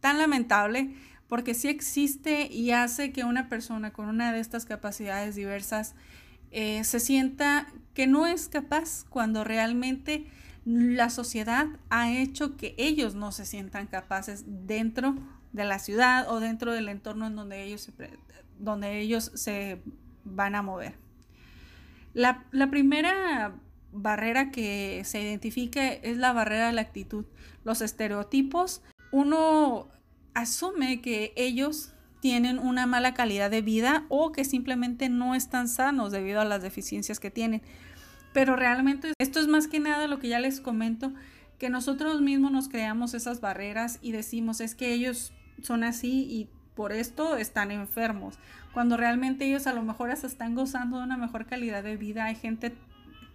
[0.00, 0.94] tan lamentable
[1.28, 5.94] porque sí existe y hace que una persona con una de estas capacidades diversas
[6.50, 10.26] eh, se sienta que no es capaz cuando realmente
[10.66, 15.14] la sociedad ha hecho que ellos no se sientan capaces dentro
[15.52, 17.92] de la ciudad o dentro del entorno en donde ellos se,
[18.58, 19.80] donde ellos se
[20.24, 20.94] van a mover.
[22.14, 23.54] La, la primera
[23.92, 27.26] barrera que se identifica es la barrera de la actitud.
[27.62, 29.88] Los estereotipos, uno
[30.34, 36.10] asume que ellos tienen una mala calidad de vida o que simplemente no están sanos
[36.10, 37.62] debido a las deficiencias que tienen.
[38.36, 41.10] Pero realmente esto es más que nada lo que ya les comento,
[41.58, 46.50] que nosotros mismos nos creamos esas barreras y decimos es que ellos son así y
[46.74, 48.38] por esto están enfermos,
[48.74, 52.26] cuando realmente ellos a lo mejor hasta están gozando de una mejor calidad de vida.
[52.26, 52.74] Hay gente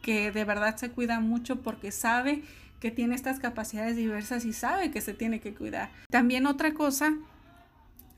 [0.04, 2.44] que de verdad se cuida mucho porque sabe
[2.80, 5.90] que tiene estas capacidades diversas y sabe que se tiene que cuidar.
[6.12, 7.16] También otra cosa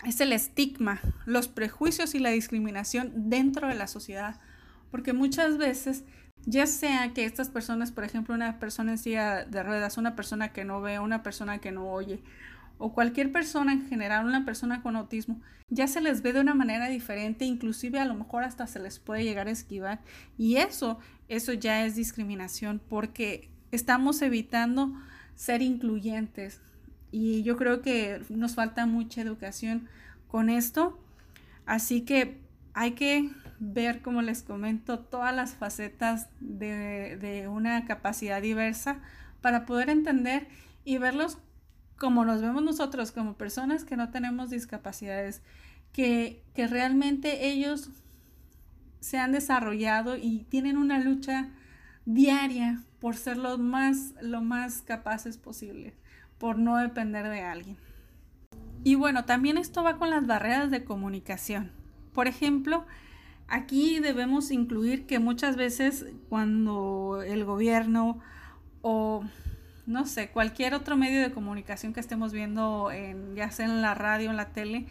[0.05, 4.41] es el estigma, los prejuicios y la discriminación dentro de la sociedad,
[4.91, 6.03] porque muchas veces
[6.45, 10.51] ya sea que estas personas, por ejemplo, una persona en silla de ruedas, una persona
[10.51, 12.21] que no ve, una persona que no oye,
[12.77, 16.53] o cualquier persona en general, una persona con autismo, ya se les ve de una
[16.53, 20.01] manera diferente, inclusive a lo mejor hasta se les puede llegar a esquivar.
[20.37, 24.93] Y eso, eso ya es discriminación porque estamos evitando
[25.35, 26.61] ser incluyentes.
[27.11, 29.87] Y yo creo que nos falta mucha educación
[30.27, 30.99] con esto.
[31.65, 32.39] Así que
[32.73, 33.31] hay que
[33.71, 38.99] ver, como les comento, todas las facetas de, de una capacidad diversa
[39.41, 40.47] para poder entender
[40.85, 41.37] y verlos
[41.97, 45.41] como nos vemos nosotros, como personas que no tenemos discapacidades,
[45.93, 47.89] que, que realmente ellos
[48.99, 51.49] se han desarrollado y tienen una lucha
[52.05, 55.93] diaria por ser lo más, lo más capaces posible,
[56.37, 57.77] por no depender de alguien.
[58.83, 61.71] Y bueno, también esto va con las barreras de comunicación.
[62.13, 62.85] Por ejemplo,
[63.53, 68.19] aquí debemos incluir que muchas veces cuando el gobierno
[68.81, 69.23] o
[69.85, 73.93] no sé, cualquier otro medio de comunicación que estemos viendo, en, ya sea en la
[73.93, 74.87] radio, en la tele,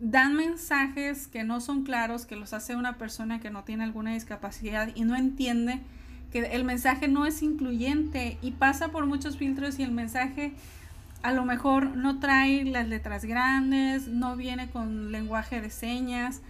[0.00, 4.12] dan mensajes que no son claros, que los hace una persona que no tiene alguna
[4.12, 5.80] discapacidad y no entiende
[6.32, 10.52] que el mensaje no es incluyente y pasa por muchos filtros y el mensaje
[11.22, 16.40] a lo mejor no trae las letras grandes, no viene con lenguaje de señas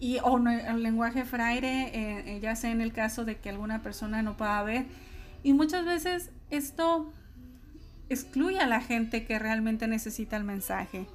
[0.00, 4.22] y o el lenguaje fraire, eh, ya sea en el caso de que alguna persona
[4.22, 4.86] no pueda ver.
[5.42, 7.12] Y muchas veces esto
[8.08, 11.06] excluye a la gente que realmente necesita el mensaje.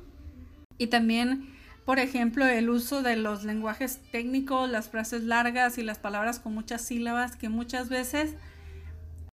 [0.77, 1.49] Y también,
[1.85, 6.53] por ejemplo, el uso de los lenguajes técnicos, las frases largas y las palabras con
[6.53, 8.35] muchas sílabas que muchas veces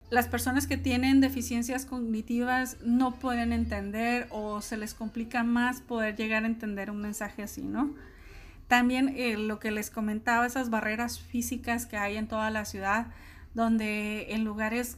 [0.09, 6.15] las personas que tienen deficiencias cognitivas no pueden entender o se les complica más poder
[6.15, 7.93] llegar a entender un mensaje así, ¿no?
[8.67, 13.07] También eh, lo que les comentaba, esas barreras físicas que hay en toda la ciudad,
[13.53, 14.97] donde en lugares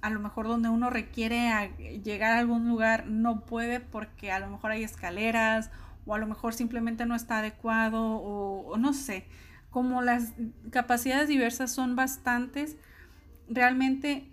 [0.00, 4.48] a lo mejor donde uno requiere llegar a algún lugar no puede porque a lo
[4.48, 5.70] mejor hay escaleras
[6.06, 9.24] o a lo mejor simplemente no está adecuado o, no sé.
[9.70, 10.32] Como las
[10.70, 12.76] capacidades diversas son bastantes,
[13.48, 14.26] realmente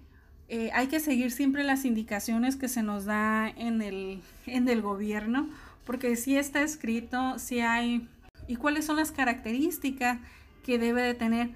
[0.47, 4.81] eh, hay que seguir siempre las indicaciones que se nos da en el, en el
[4.81, 5.49] gobierno,
[5.85, 8.07] porque si está escrito, si hay,
[8.47, 10.19] y cuáles son las características
[10.63, 11.51] que debe de tener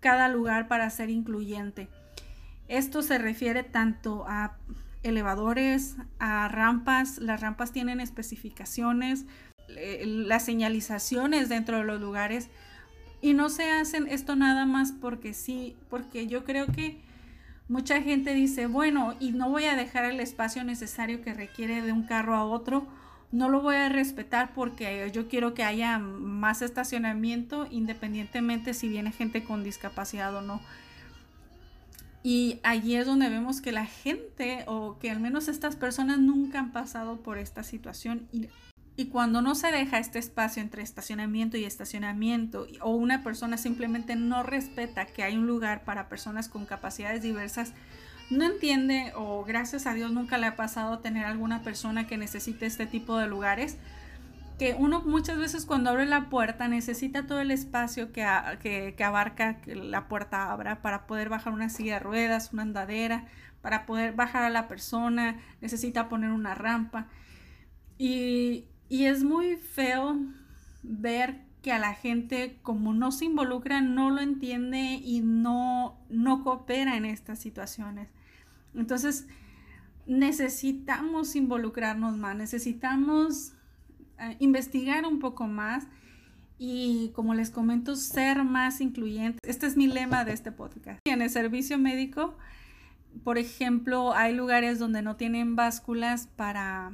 [0.00, 1.88] cada lugar para ser incluyente.
[2.68, 4.56] Esto se refiere tanto a
[5.02, 7.18] elevadores, a rampas.
[7.18, 9.24] Las rampas tienen especificaciones,
[9.68, 12.50] eh, las señalizaciones dentro de los lugares
[13.20, 17.00] y no se hacen esto nada más porque sí, porque yo creo que
[17.68, 21.92] mucha gente dice, bueno, y no voy a dejar el espacio necesario que requiere de
[21.92, 22.86] un carro a otro,
[23.30, 29.12] no lo voy a respetar porque yo quiero que haya más estacionamiento independientemente si viene
[29.12, 30.60] gente con discapacidad o no.
[32.22, 36.58] Y allí es donde vemos que la gente o que al menos estas personas nunca
[36.58, 38.48] han pasado por esta situación y,
[38.96, 44.16] y cuando no se deja este espacio entre estacionamiento y estacionamiento o una persona simplemente
[44.16, 47.72] no respeta que hay un lugar para personas con capacidades diversas,
[48.30, 52.66] no entiende o gracias a Dios nunca le ha pasado tener alguna persona que necesite
[52.66, 53.78] este tipo de lugares,
[54.58, 59.60] que uno muchas veces cuando abre la puerta necesita todo el espacio que, que, abarca
[59.60, 63.26] que la puerta abra para poder bajar una silla de ruedas, una andadera,
[63.62, 67.06] para poder bajar a la persona, necesita poner una rampa.
[67.98, 70.18] Y, y es muy feo
[70.82, 76.42] ver que a la gente como no se involucra, no lo entiende y no, no
[76.42, 78.08] coopera en estas situaciones.
[78.78, 79.26] Entonces,
[80.06, 83.52] necesitamos involucrarnos más, necesitamos
[84.38, 85.86] investigar un poco más
[86.58, 89.38] y como les comento, ser más incluyente.
[89.48, 91.00] Este es mi lema de este podcast.
[91.04, 92.36] En el servicio médico,
[93.22, 96.92] por ejemplo, hay lugares donde no tienen básculas para,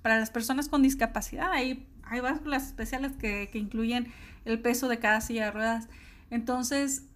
[0.00, 1.50] para las personas con discapacidad.
[1.52, 4.08] Hay, hay básculas especiales que, que incluyen
[4.44, 5.88] el peso de cada silla de ruedas.
[6.30, 7.06] Entonces,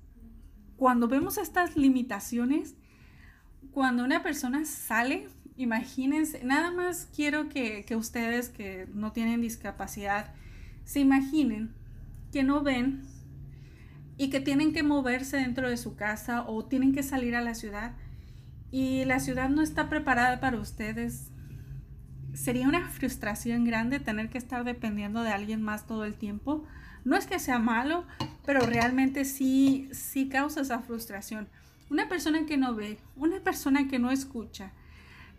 [0.77, 2.75] cuando vemos estas limitaciones,
[3.77, 10.33] cuando una persona sale Imagínense, nada más quiero que, ustedes que no tienen discapacidad
[10.87, 11.75] se imaginen
[12.33, 13.03] que no ven
[14.17, 17.55] y que tienen que moverse dentro de su casa o tienen que salir a la
[17.55, 17.93] ciudad
[18.71, 21.31] y la ciudad no está preparada para ustedes.
[22.33, 26.65] Sería una frustración grande tener que estar dependiendo de alguien más todo el tiempo.
[27.05, 28.07] No es que sea malo,
[28.47, 31.49] pero realmente sí, sí causa esa frustración.
[31.91, 34.73] Una persona que no ve, una persona que no escucha,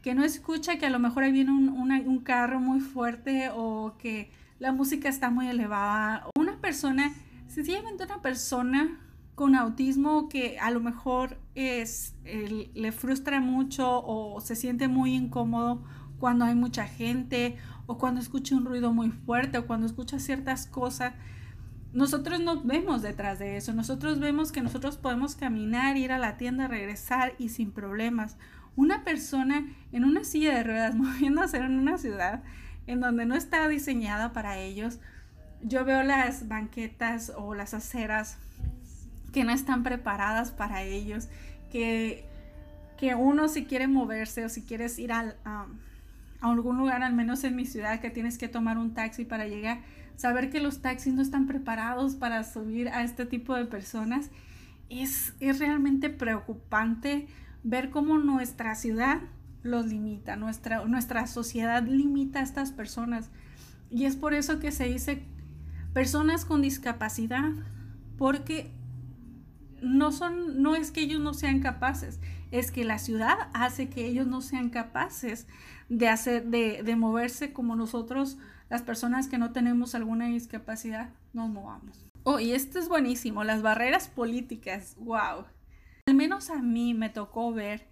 [0.01, 3.95] que no escucha que a lo mejor ahí viene un, un carro muy fuerte o
[3.97, 6.27] que la música está muy elevada.
[6.37, 7.13] Una persona,
[7.47, 8.99] sencillamente una persona
[9.37, 15.83] con autismo que a lo mejor es, le frustra mucho o se siente muy incómodo
[16.17, 20.65] cuando hay mucha gente o cuando escucha un ruido muy fuerte o cuando escucha ciertas
[20.65, 21.13] cosas.
[21.97, 26.37] Nosotros no vemos detrás de eso, nosotros vemos que nosotros podemos caminar, ir a la
[26.37, 28.37] tienda, regresar y sin problemas.
[28.75, 32.43] Una persona en una silla de ruedas moviéndose en una ciudad
[32.85, 34.99] en donde no está diseñada para ellos.
[35.63, 38.37] Yo veo las banquetas o las aceras
[39.33, 41.29] que no están preparadas para ellos,
[41.71, 42.27] que,
[42.99, 45.65] que uno si quiere moverse o si quieres ir a, a
[46.41, 49.79] algún lugar, al menos en mi ciudad, que tienes que tomar un taxi para llegar,
[50.17, 54.29] saber que los taxis no están preparados para subir a este tipo de personas,
[54.89, 57.27] es, es realmente preocupante
[57.63, 59.21] ver cómo nuestra ciudad
[59.63, 63.29] los limita, nuestra, nuestra sociedad limita a estas personas.
[63.89, 65.23] Y es por eso que se dice
[65.93, 67.51] personas con discapacidad,
[68.17, 68.71] porque
[69.81, 72.19] no son, no es que ellos no sean capaces,
[72.51, 75.47] es que la ciudad hace que ellos no sean capaces
[75.89, 78.37] de hacer, de, de moverse como nosotros,
[78.69, 82.05] las personas que no tenemos alguna discapacidad, nos movamos.
[82.23, 85.45] Oh, y esto es buenísimo, las barreras políticas, wow.
[86.07, 87.87] Al menos a mí me tocó ver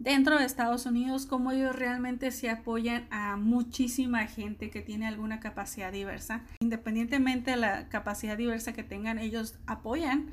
[0.00, 5.40] dentro de Estados Unidos, cómo ellos realmente se apoyan a muchísima gente que tiene alguna
[5.40, 6.42] capacidad diversa.
[6.60, 10.30] Independientemente de la capacidad diversa que tengan, ellos apoyan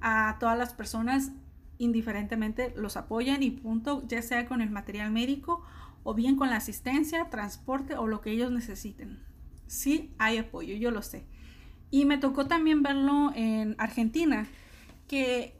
[0.00, 1.32] a todas las personas,
[1.78, 5.62] indiferentemente los apoyan y punto, ya sea con el material médico
[6.02, 9.29] o bien con la asistencia, transporte o lo que ellos necesiten.
[9.70, 11.24] Sí hay apoyo, yo lo sé.
[11.92, 14.48] Y me tocó también verlo en Argentina,
[15.06, 15.54] que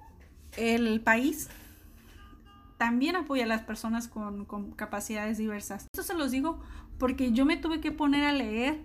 [0.57, 1.49] el país
[2.77, 5.87] también apoya a las personas con, capacidades diversas.
[5.95, 6.61] Esto se los digo
[6.99, 8.83] porque yo me tuve que poner a leer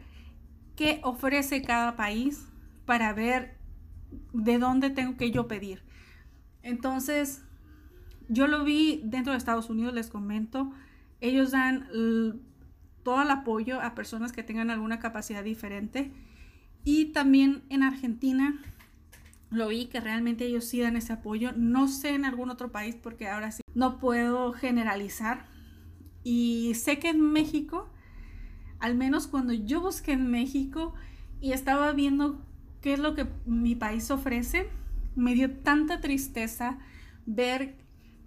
[0.75, 2.45] qué ofrece cada país
[2.85, 3.57] para ver
[4.31, 5.81] de dónde tengo que yo pedir.
[6.61, 7.41] Entonces,
[8.29, 10.71] yo lo vi dentro de Estados Unidos, les comento,
[11.19, 11.87] ellos dan
[13.05, 16.11] todo el apoyo a personas que tengan alguna capacidad diferente.
[16.83, 18.59] Y también en Argentina
[19.51, 21.51] lo vi que realmente ellos sí dan ese apoyo.
[21.55, 25.45] No sé en algún otro país porque ahora sí no puedo generalizar.
[26.23, 27.87] Y sé que en México,
[28.79, 30.95] al menos cuando yo busqué en México
[31.39, 32.43] y estaba viendo
[32.81, 34.67] qué es lo que mi país ofrece,
[35.15, 36.79] me dio tanta tristeza
[37.27, 37.77] ver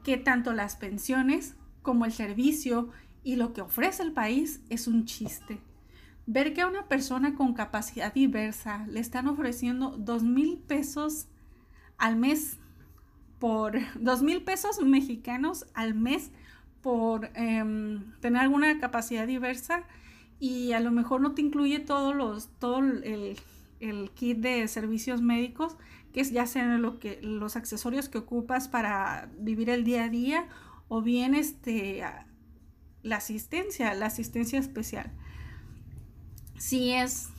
[0.04, 2.90] que tanto las pensiones como el servicio
[3.22, 5.60] y lo que ofrece el país es un chiste.
[6.26, 11.26] Ver que a una persona con capacidad diversa le están ofreciendo dos mil pesos
[11.96, 12.58] al mes
[13.38, 16.30] por dos mil pesos mexicanos al mes
[16.82, 19.84] por em, tener alguna capacidad diversa
[20.40, 23.36] y a lo mejor no te incluye todos los todo el,
[23.80, 25.76] el kit de servicios médicos
[26.12, 30.08] que es ya sean lo que los accesorios que ocupas para vivir el día a
[30.08, 30.46] día
[30.88, 32.02] o bien este
[33.02, 35.12] la asistencia la asistencia especial
[36.58, 37.30] sí es,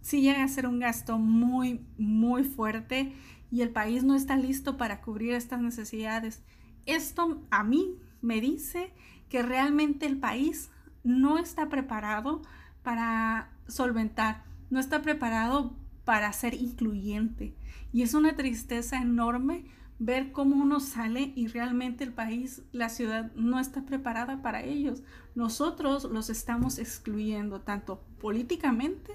[0.00, 3.12] sí llega a ser un gasto muy, muy fuerte
[3.50, 6.42] y el país no está listo para cubrir estas necesidades.
[6.86, 8.92] Esto a mí me dice
[9.28, 10.70] que realmente el país
[11.04, 12.42] no está preparado
[12.82, 17.54] para solventar, no está preparado para ser incluyente.
[17.92, 19.64] Y es una tristeza enorme
[19.98, 25.02] ver cómo uno sale y realmente el país, la ciudad no está preparada para ellos.
[25.34, 29.12] Nosotros los estamos excluyendo tanto políticamente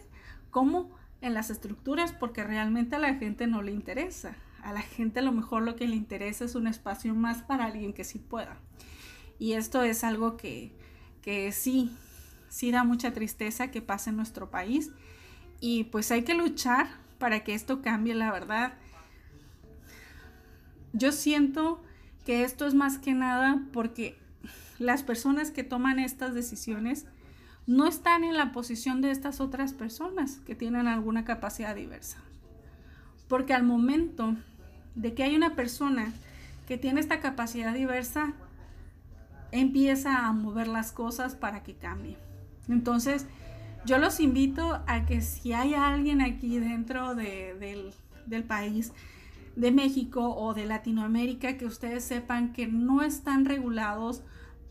[0.51, 4.35] como en las estructuras porque realmente a la gente no le interesa.
[4.61, 7.65] A la gente a lo mejor lo que le interesa es un espacio más para
[7.65, 8.57] alguien que sí pueda.
[9.39, 10.73] Y esto es algo que,
[11.21, 11.91] que sí,
[12.49, 14.91] sí da mucha tristeza que pase en nuestro país.
[15.59, 16.87] Y pues hay que luchar
[17.19, 18.73] para que esto cambie, la verdad
[20.93, 21.81] yo siento
[22.25, 24.17] que esto es más que nada porque
[24.79, 27.05] las personas que toman estas decisiones
[27.67, 32.17] no están en la posición de estas otras personas que tienen alguna capacidad diversa.
[33.27, 34.35] Porque al momento
[34.95, 36.11] de que hay una persona
[36.67, 38.33] que tiene esta capacidad diversa,
[39.51, 42.17] empieza a mover las cosas para que cambie.
[42.67, 43.25] Entonces,
[43.85, 47.93] yo los invito a que si hay alguien aquí dentro del,
[48.47, 48.93] país,
[49.55, 54.23] de México o de Latinoamérica, que ustedes sepan que no están regulados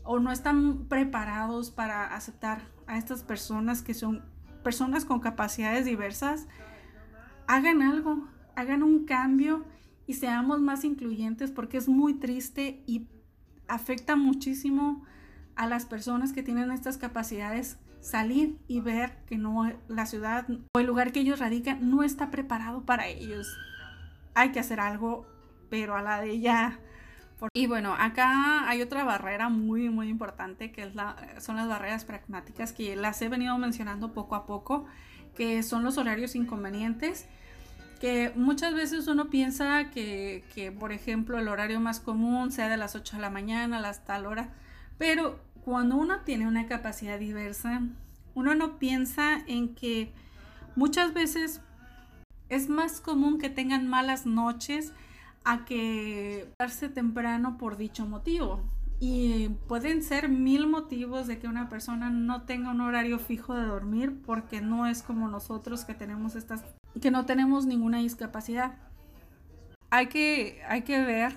[0.03, 4.23] o no están preparados para aceptar a estas personas que son
[4.63, 6.47] personas con capacidades diversas,
[7.47, 9.65] hagan algo, hagan un cambio
[10.07, 13.07] y seamos más incluyentes porque es muy triste y
[13.67, 15.03] afecta muchísimo
[15.55, 20.79] a las personas que tienen estas capacidades salir y ver que no la ciudad o
[20.79, 23.47] el lugar que ellos radican no está preparado para ellos.
[24.35, 25.25] Hay que hacer algo,
[25.69, 26.79] pero a la de ya.
[27.53, 32.05] Y bueno, acá hay otra barrera muy, muy importante que es la, son las barreras
[32.05, 34.85] pragmáticas que las he venido mencionando poco a poco,
[35.35, 37.27] que son los horarios inconvenientes
[38.03, 42.75] que muchas veces uno piensa que, que, por ejemplo, el horario más común sea de
[42.75, 44.49] las 8 de la mañana a las tal hora,
[44.97, 47.81] pero cuando uno tiene una capacidad diversa,
[48.35, 50.11] uno no piensa en que
[50.75, 51.61] muchas veces
[52.55, 54.93] es más común que tengan malas noches
[55.43, 58.61] a que darse temprano por dicho motivo.
[58.99, 63.65] Y pueden ser mil motivos de que una persona no tenga un horario fijo de
[63.65, 66.63] dormir porque no es como nosotros que tenemos estas
[67.01, 68.75] que no tenemos ninguna discapacidad.
[69.89, 71.33] Hay que, hay que ver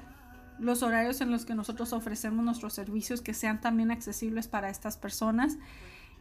[0.59, 4.97] los horarios en los que nosotros ofrecemos nuestros servicios que sean también accesibles para estas
[4.97, 5.59] personas.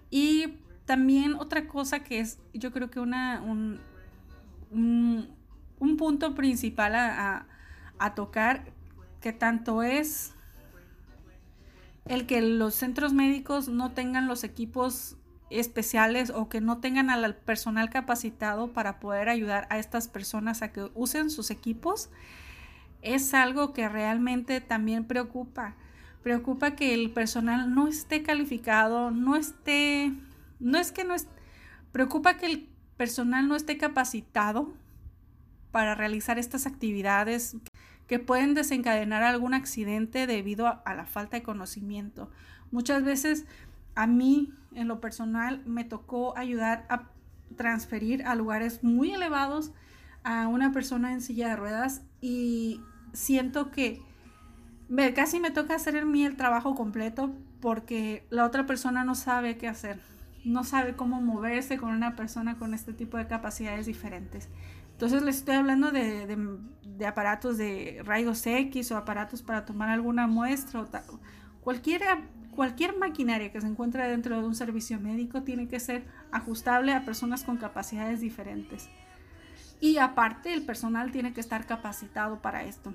[0.10, 3.80] Y también otra cosa que es, yo creo que una, un,
[4.76, 7.46] un, punto principal a,
[7.98, 8.66] a, tocar,
[9.22, 10.34] que tanto es
[12.06, 15.18] el que los centros médicos no tengan los equipos
[15.50, 20.72] especiales o que no tengan al personal capacitado para poder ayudar a estas personas a
[20.72, 22.10] que usen sus equipos
[23.06, 25.76] es algo que realmente también preocupa.
[26.24, 30.12] Preocupa que el personal no esté calificado, no esté,
[30.60, 31.28] no es que no es,
[31.92, 32.68] preocupa que el
[32.98, 34.74] personal no esté capacitado
[35.72, 37.58] para realizar estas actividades
[38.08, 42.30] que pueden desencadenar algún accidente debido a, a la falta de conocimiento.
[42.72, 43.46] Muchas veces
[43.96, 47.10] a mí, en lo personal, me tocó ayudar a
[47.56, 49.72] transferir a lugares muy elevados
[50.24, 52.82] a una persona en silla de ruedas y
[53.14, 54.02] siento que
[54.90, 59.16] me, casi me toca hacer en mí el trabajo completo porque la otra persona no
[59.16, 60.00] sabe qué hacer,
[60.46, 64.50] no sabe cómo moverse con una persona con este tipo de capacidades diferentes.
[64.92, 66.26] Entonces les estoy hablando de,
[66.84, 70.88] de, aparatos de rayos X o aparatos para tomar alguna muestra o
[71.62, 72.22] cualquiera,
[72.52, 77.04] cualquier maquinaria que se encuentre dentro de un servicio médico tiene que ser ajustable a
[77.04, 78.88] personas con capacidades diferentes.
[79.82, 82.94] Y aparte el personal tiene que estar capacitado para esto.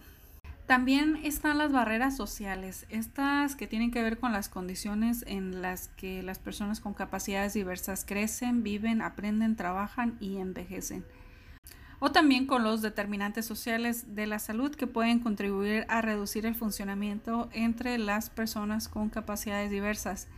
[0.71, 5.89] También están las barreras sociales, estas que tienen que ver con las condiciones en las
[5.89, 11.05] que las personas con capacidades diversas crecen, viven, aprenden, trabajan y envejecen.
[11.99, 16.55] O también con los determinantes sociales de la salud que pueden contribuir a reducir el
[16.55, 20.29] funcionamiento entre las personas con capacidades diversas.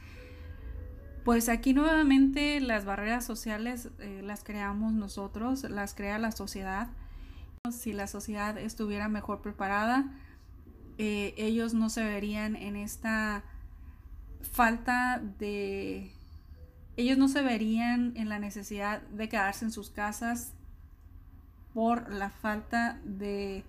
[1.27, 6.89] Pues aquí nuevamente las barreras sociales eh, las creamos nosotros, las crea la sociedad.
[7.71, 10.07] Si la sociedad estuviera mejor preparada,
[11.05, 13.43] eh, ellos no se verían en esta
[14.53, 16.13] falta de...
[16.97, 20.53] Ellos no se verían en la necesidad de quedarse en sus casas
[21.75, 23.65] por la falta de,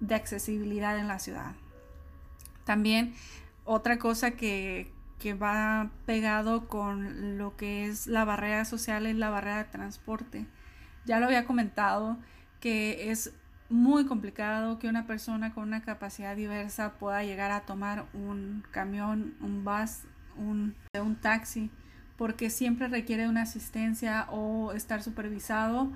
[0.00, 1.54] de accesibilidad en la ciudad.
[2.64, 3.14] También
[3.64, 4.90] otra cosa que,
[5.20, 10.46] que va pegado con lo que es la barrera social es la barrera de transporte.
[11.04, 12.18] Ya lo había comentado
[12.58, 13.32] que es
[13.72, 19.34] muy complicado que una persona con una capacidad diversa pueda llegar a tomar un camión,
[19.40, 20.02] un bus,
[20.36, 21.70] un, un taxi,
[22.16, 25.90] porque siempre requiere una asistencia o estar supervisado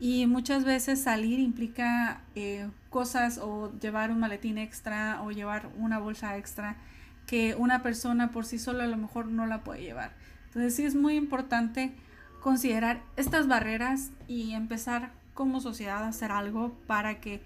[0.00, 5.98] y muchas veces salir implica eh, cosas o llevar un maletín extra o llevar una
[5.98, 6.78] bolsa extra
[7.26, 10.12] que una persona por sí sola a lo mejor no la puede llevar.
[10.46, 11.92] Entonces sí es muy importante
[12.40, 17.40] considerar estas barreras y empezar como sociedad hacer algo para que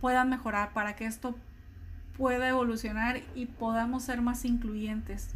[0.00, 1.34] puedan mejorar, para que esto
[2.16, 5.30] pueda evolucionar y podamos ser más incluyentes.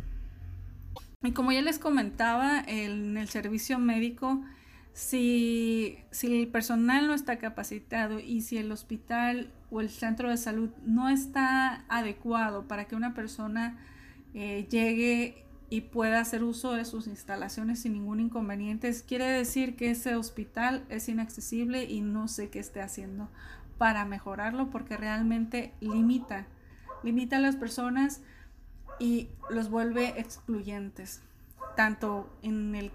[1.23, 4.43] Y como ya les comentaba, en el servicio médico,
[4.93, 10.37] si, si el personal no está capacitado y si el hospital o el centro de
[10.37, 13.79] salud no está adecuado para que una persona
[14.35, 15.44] eh, llegue
[15.75, 20.85] y pueda hacer uso de sus instalaciones sin ningún inconveniente, quiere decir que ese hospital
[20.89, 23.29] es inaccesible y no sé qué esté haciendo
[23.77, 26.47] para mejorarlo porque realmente limita,
[27.03, 28.21] limita a las personas
[29.01, 31.23] y los vuelve excluyentes,
[31.75, 32.93] tanto en el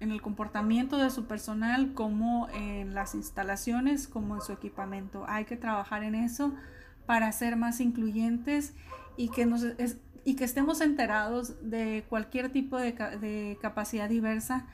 [0.00, 5.24] en el comportamiento de su personal, como en las instalaciones, como en su equipamiento.
[5.26, 6.54] Hay que trabajar en eso
[7.04, 8.74] para ser más incluyentes
[9.16, 9.64] y que, nos,
[10.28, 14.66] y que estemos enterados de cualquier tipo de, de capacidad diversa,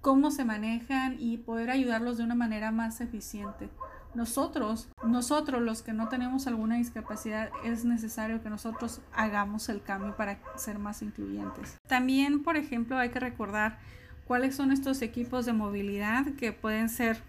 [0.00, 3.68] cómo se manejan y poder ayudarlos de una manera más eficiente
[4.14, 10.16] nosotros, nosotros los que no tenemos alguna discapacidad, es necesario que nosotros hagamos el cambio
[10.16, 11.76] para ser más incluyentes.
[11.88, 13.78] También, por ejemplo, hay que recordar
[14.26, 17.22] cuáles son estos equipos de movilidad que pueden ser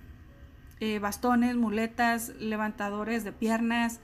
[0.80, 4.00] eh, bastones, muletas, levantadores de piernas,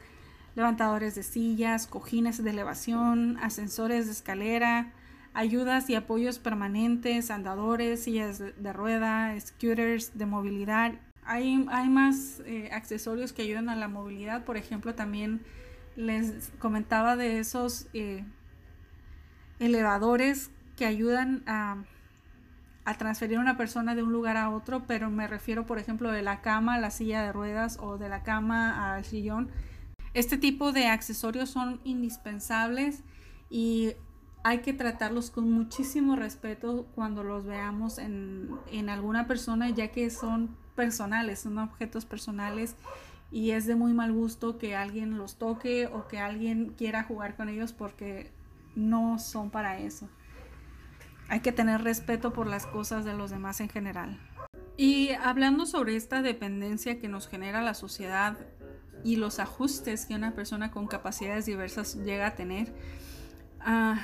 [0.55, 4.93] levantadores de sillas, cojines de elevación, ascensores de escalera,
[5.33, 10.93] ayudas y apoyos permanentes, andadores, sillas de rueda, scooters de movilidad
[11.25, 14.43] hay, más eh, accesorios que ayudan a la movilidad.
[14.43, 15.41] Por ejemplo, también
[15.95, 18.23] les comentaba de esos eh,
[19.59, 21.77] elevadores que ayudan a,
[22.85, 26.11] a, transferir a una persona de un lugar a otro, pero me refiero, por ejemplo,
[26.11, 29.49] de la cama a la silla de ruedas o de la cama al sillón.
[30.14, 33.03] Este tipo de accesorios son indispensables
[33.49, 33.93] y
[34.43, 40.09] hay que tratarlos con muchísimo respeto cuando los veamos en, en alguna persona, ya que
[40.09, 42.76] son personales, son objetos personales
[43.32, 47.36] y es de muy mal gusto que alguien los toque o que alguien quiera jugar
[47.38, 48.32] con ellos porque
[48.76, 50.09] no son para eso.
[51.30, 54.20] Hay que tener respeto por las cosas de los demás en general.
[54.76, 58.38] Y hablando sobre esta dependencia que nos genera la sociedad
[59.03, 62.73] y los ajustes que una persona con capacidades diversas llega a tener,
[63.59, 63.99] ah,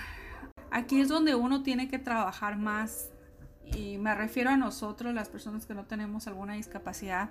[0.71, 3.09] aquí es donde uno tiene que trabajar más
[3.75, 7.29] y me refiero a nosotros, las personas que no tenemos alguna discapacidad,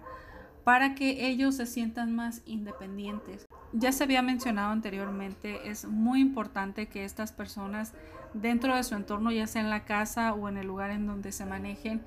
[0.65, 3.47] para que ellos se sientan más independientes.
[3.73, 7.93] Ya se había mencionado anteriormente, es muy importante que estas personas
[8.35, 11.33] dentro de su entorno, ya sea en la casa o en el lugar en donde
[11.33, 12.03] se manejen,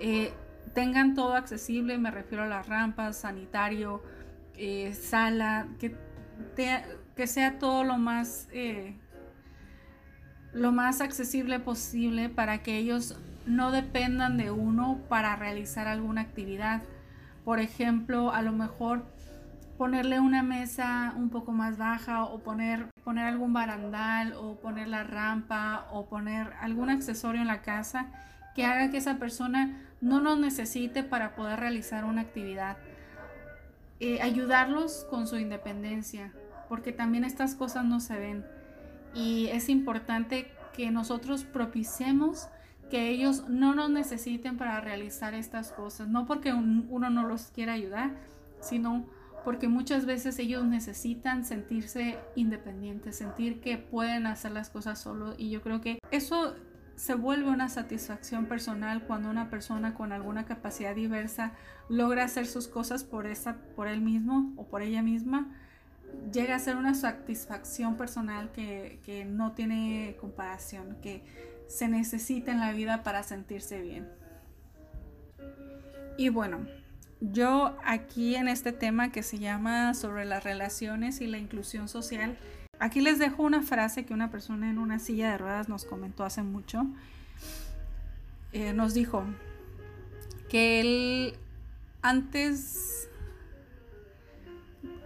[0.00, 0.32] eh,
[0.74, 4.02] tengan todo accesible, me refiero a las rampas, sanitario,
[4.56, 5.96] eh, sala, que,
[7.26, 8.96] sea todo lo más, eh,
[10.52, 16.82] lo más accesible posible para que ellos no dependan de uno para realizar alguna actividad.
[17.44, 19.04] Por ejemplo, a lo mejor
[19.78, 25.02] ponerle una mesa un poco más baja o poner, poner algún barandal o poner la
[25.02, 28.06] rampa o poner algún accesorio en la casa
[28.54, 32.76] que haga que esa persona no nos necesite para poder realizar una actividad.
[34.04, 36.32] Eh, ayudarlos con su independencia,
[36.68, 38.44] porque también estas cosas no se ven.
[39.14, 42.48] Y es importante que nosotros propiciemos
[42.90, 47.74] que ellos no nos necesiten para realizar estas cosas, no porque uno no los quiera
[47.74, 48.10] ayudar,
[48.60, 49.06] sino
[49.44, 55.50] porque muchas veces ellos necesitan sentirse independientes, sentir que pueden hacer las cosas solo y
[55.50, 56.56] yo creo que eso
[57.02, 61.50] se vuelve una satisfacción personal cuando una persona con alguna capacidad diversa
[61.88, 65.50] logra hacer sus cosas por esa por él mismo o por ella misma
[66.32, 71.24] llega a ser una satisfacción personal que, que no tiene comparación que
[71.66, 74.08] se necesita en la vida para sentirse bien.
[76.16, 76.68] Y bueno,
[77.20, 82.38] yo aquí en este tema que se llama sobre las relaciones y la inclusión social,
[82.82, 86.24] aquí les dejo una frase que una persona en una silla de ruedas nos comentó
[86.24, 86.84] hace mucho.
[88.52, 89.24] Eh, nos dijo
[90.50, 91.34] que él
[92.02, 93.08] antes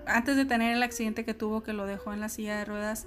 [0.06, 3.06] antes de tener el accidente que tuvo que lo dejó en la silla de ruedas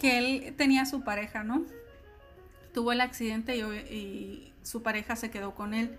[0.00, 1.64] que él tenía su pareja, ¿no?
[2.78, 5.96] tuvo el accidente y, su pareja se quedó con él.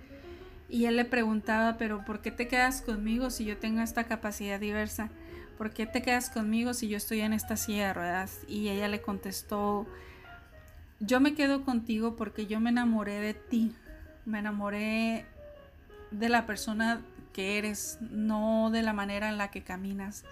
[0.70, 4.60] Y él le preguntaba, pero ¿por qué te quedas conmigo si yo tengo esta capacidad
[4.60, 5.10] diversa?
[5.60, 8.40] ¿Por qué te quedas conmigo si yo estoy en esta silla de ruedas?
[8.48, 9.86] Y ella le contestó,
[11.02, 13.76] yo me quedo contigo porque yo me enamoré de ti,
[14.26, 15.26] me enamoré
[16.12, 17.02] de la persona
[17.34, 20.24] que eres, no de la manera en la que caminas.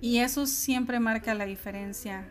[0.00, 2.28] Y eso siempre marca la diferencia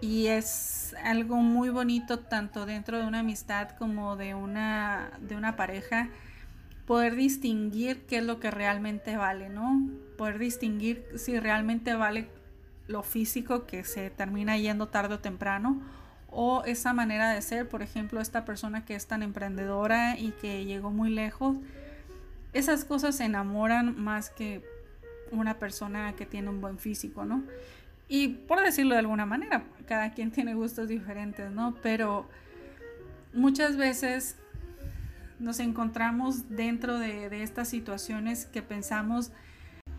[0.00, 5.54] y es algo muy bonito tanto dentro de una amistad como de una, de una
[5.54, 6.08] pareja
[6.90, 9.88] poder distinguir qué es lo que realmente vale, ¿no?
[10.18, 12.26] Poder distinguir si realmente vale
[12.88, 15.80] lo físico que se termina yendo tarde o temprano
[16.30, 20.64] o esa manera de ser, por ejemplo, esta persona que es tan emprendedora y que
[20.64, 21.58] llegó muy lejos,
[22.52, 24.60] esas cosas se enamoran más que
[25.30, 27.44] una persona que tiene un buen físico, ¿no?
[28.08, 31.76] Y por decirlo de alguna manera, cada quien tiene gustos diferentes, ¿no?
[31.84, 32.26] Pero
[33.32, 34.40] muchas veces
[35.40, 39.32] nos encontramos dentro de, estas situaciones que pensamos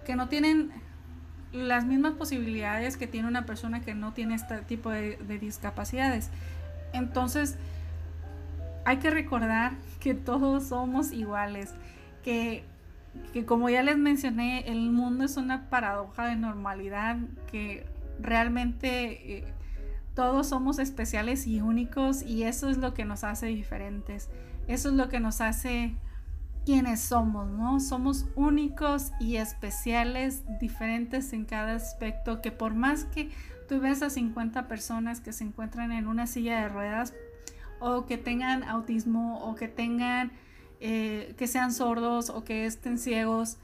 [0.06, 0.72] que no tienen
[1.52, 6.30] las mismas posibilidades que tiene una persona que no tiene este tipo de, de discapacidades.
[6.94, 7.58] Entonces,
[8.86, 11.74] hay que recordar que todos somos iguales,
[12.24, 12.64] que,
[13.34, 17.18] que como ya les mencioné, el mundo es una paradoja de normalidad,
[17.52, 17.86] que
[18.20, 19.54] realmente eh,
[20.16, 24.30] todos somos especiales y únicos y eso es lo que nos hace diferentes,
[24.74, 25.96] eso es lo que nos hace
[26.66, 27.80] quienes somos, ¿no?
[27.80, 33.32] Somos únicos y especiales, diferentes en cada aspecto, que por más que
[33.68, 37.14] tú ves a 50 personas que se encuentran en una silla de ruedas
[37.80, 40.32] o que tengan autismo o que tengan,
[40.80, 43.58] eh, que sean sordos o que estén ciegos,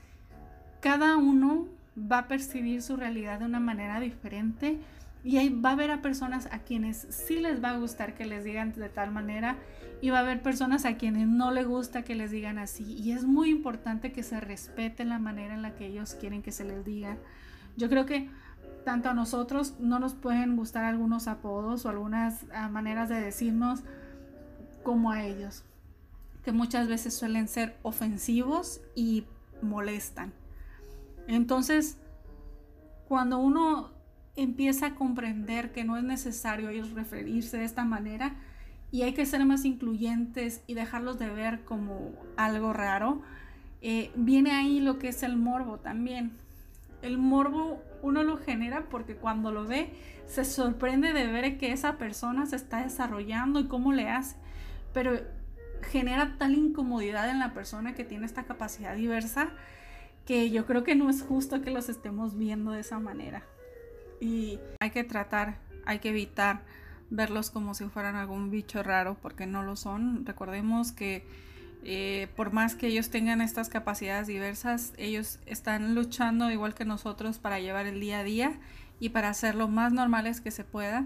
[0.82, 1.68] cada uno
[2.00, 4.80] va a percibir su realidad de una manera diferente
[5.24, 8.26] y ahí va a haber a personas a quienes sí les va a gustar que
[8.26, 9.58] les digan de tal manera
[10.02, 12.94] y va a haber personas a quienes no les gusta que les digan así.
[12.94, 16.52] Y es muy importante que se respete la manera en la que ellos quieren que
[16.52, 17.18] se les diga.
[17.78, 18.30] Yo creo que
[18.86, 23.82] tanto a nosotros no nos pueden gustar algunos apodos o algunas ah, maneras de decirnos
[24.84, 25.64] como a ellos,
[26.44, 29.26] que muchas veces suelen ser ofensivos y
[29.62, 30.32] molestan.
[31.28, 31.98] Entonces,
[33.08, 33.92] cuando uno
[34.38, 38.36] empieza a comprender que no es necesario ellos referirse de esta manera
[38.92, 43.22] y hay que ser más incluyentes y dejarlos de ver como algo raro,
[43.82, 46.32] eh, viene ahí lo que es el morbo también.
[47.02, 49.92] El morbo uno lo genera porque cuando lo ve
[50.26, 54.36] se sorprende de ver que esa persona se está desarrollando y cómo le hace,
[54.94, 55.20] pero
[55.84, 59.50] genera tal incomodidad en la persona que tiene esta capacidad diversa
[60.26, 63.44] que yo creo que no es justo que los estemos viendo de esa manera
[64.20, 66.62] y hay que tratar, hay que evitar
[67.10, 70.26] verlos como si fueran algún bicho raro porque no lo son.
[70.26, 71.26] Recordemos que
[71.84, 77.40] eh, por más que ellos tengan estas capacidades diversas, ellos están luchando igual que nosotros
[77.40, 78.60] para llevar el día a día
[79.00, 81.06] y para ser lo más normales que se pueda,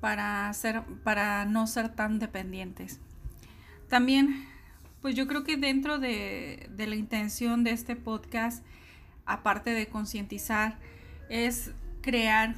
[0.00, 3.00] para, ser, para no ser tan dependientes.
[3.88, 4.44] También,
[5.02, 8.64] pues yo creo que dentro de, de la intención de este podcast,
[9.24, 10.78] aparte de concientizar,
[11.28, 12.56] es crear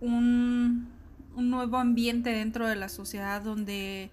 [0.00, 0.88] un,
[1.36, 4.10] nuevo ambiente dentro de la sociedad donde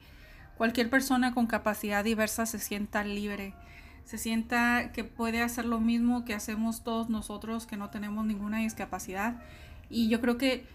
[0.57, 3.53] cualquier persona con capacidad diversa se sienta libre,
[4.05, 8.59] se sienta que puede hacer lo mismo que hacemos todos nosotros que no tenemos ninguna
[8.59, 9.41] discapacidad.
[9.89, 10.65] Y yo creo que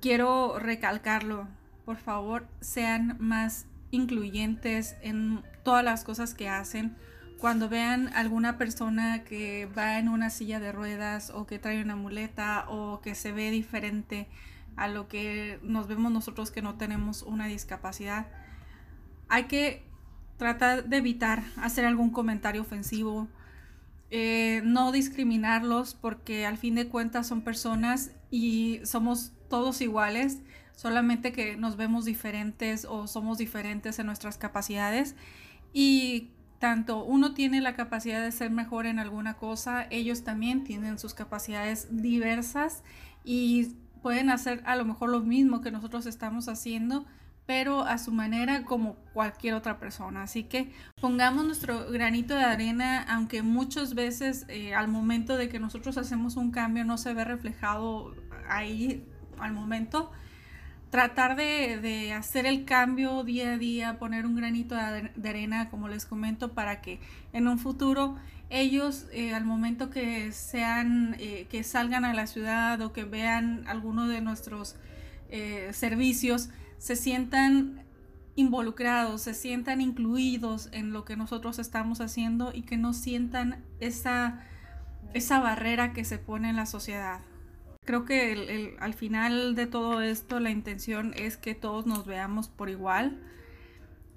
[0.00, 1.46] quiero recalcarlo,
[1.84, 6.96] por favor, sean más incluyentes en todas las cosas que hacen
[7.38, 11.96] cuando vean alguna persona que va en una silla de ruedas o que trae una
[11.96, 14.28] muleta o que se ve diferente
[14.76, 18.28] a lo que nos vemos nosotros que no tenemos una discapacidad,
[19.28, 19.84] hay que
[20.36, 23.28] tratar de evitar hacer algún comentario ofensivo,
[24.10, 30.40] eh, no discriminarlos porque al fin de cuentas son personas y somos todos iguales,
[30.74, 35.14] solamente que nos vemos diferentes o somos diferentes en nuestras capacidades.
[35.72, 40.98] Y tanto uno tiene la capacidad de ser mejor en alguna cosa, ellos también tienen
[40.98, 42.82] sus capacidades diversas
[43.24, 47.06] y pueden hacer a lo mejor lo mismo que nosotros estamos haciendo,
[47.46, 50.22] pero a su manera como cualquier otra persona.
[50.22, 55.58] Así que pongamos nuestro granito de arena, aunque muchas veces eh, al momento de que
[55.58, 58.14] nosotros hacemos un cambio no se ve reflejado
[58.48, 59.04] ahí
[59.38, 60.10] al momento,
[60.90, 66.04] tratar de, hacer el cambio día a día, poner un granito de arena, como les
[66.04, 67.00] comento, para que
[67.32, 68.16] en un futuro
[68.52, 73.64] ellos eh, al momento que sean, eh, que salgan a la ciudad o que vean
[73.66, 74.76] alguno de nuestros
[75.30, 77.82] eh, servicios, se sientan
[78.36, 84.44] involucrados, se sientan incluidos en lo que nosotros estamos haciendo y que no sientan esa,
[85.14, 87.20] esa barrera que se pone en la sociedad.
[87.86, 92.68] Creo que al final de todo esto la intención es que todos nos veamos por
[92.68, 93.18] igual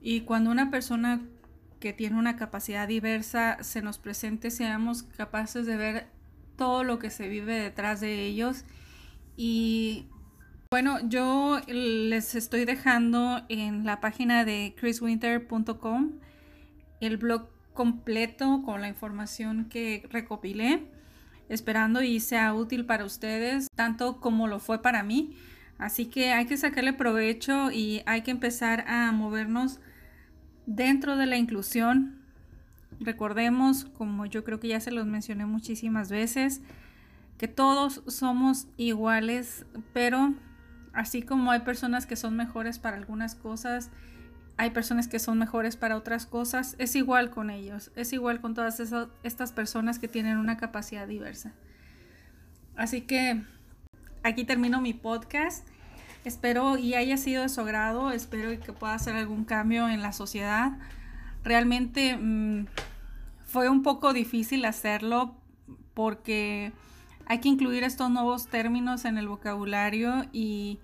[0.02, 1.22] y cuando una persona
[1.86, 6.08] que tiene una capacidad diversa se nos presente seamos capaces de ver
[6.56, 8.66] todo lo que se vive detrás de ellos
[9.38, 10.08] y
[10.72, 16.14] bueno, yo les estoy dejando en la página de chriswinter.com
[17.02, 20.88] el blog completo con la información que recopilé
[21.50, 25.38] esperando y sea útil para ustedes, tanto como lo fue para mí.
[25.78, 29.80] Así que hay que sacarle provecho y hay que empezar a movernos
[30.66, 32.20] dentro de la inclusión.
[33.00, 36.62] Recordemos, como yo creo que ya se los mencioné muchísimas veces,
[37.38, 40.34] que todos somos iguales, pero
[40.94, 43.92] así como hay personas que son mejores para algunas cosas
[44.58, 48.54] hay personas que son mejores para otras cosas, es igual con ellos, es igual con
[48.54, 51.54] todas esas, estas personas que tienen una capacidad diversa.
[52.76, 53.44] Así que
[54.24, 55.68] aquí termino mi podcast.
[56.26, 60.12] Espero y haya sido de su agrado, espero que pueda hacer algún cambio en la
[60.12, 60.72] sociedad.
[61.44, 62.66] Realmente mm,
[63.46, 65.36] fue un poco difícil hacerlo
[65.94, 66.74] porque
[67.28, 70.80] hay que incluir estos nuevos términos en el vocabulario y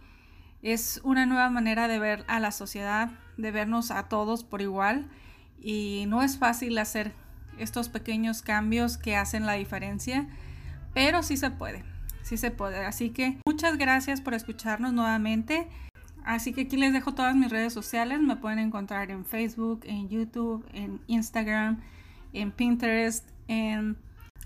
[0.62, 5.10] es una nueva manera de ver a la sociedad, de vernos a todos por igual
[5.60, 7.14] y no es fácil hacer
[7.58, 10.28] estos pequeños cambios que hacen la diferencia,
[10.94, 11.84] pero sí se puede
[12.32, 12.86] sí se puede.
[12.86, 15.68] Así que muchas gracias por escucharnos nuevamente.
[16.24, 18.22] Así que aquí les dejo todas mis redes sociales.
[18.22, 21.82] Me pueden encontrar en Facebook, en YouTube, en Instagram,
[22.32, 23.97] en Pinterest, en,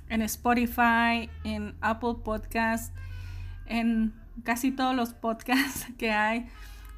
[0.09, 2.95] Spotify, en Apple Podcast,
[3.67, 4.11] en
[4.43, 6.47] casi todos los podcasts que hay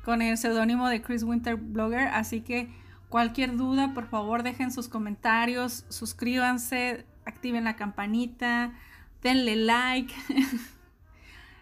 [0.05, 2.07] con el seudónimo de Chris Winter Blogger.
[2.07, 2.69] Así que
[3.09, 8.71] cualquier duda, por favor, dejen sus comentarios, suscríbanse, activen la campanita,
[9.21, 10.13] denle like.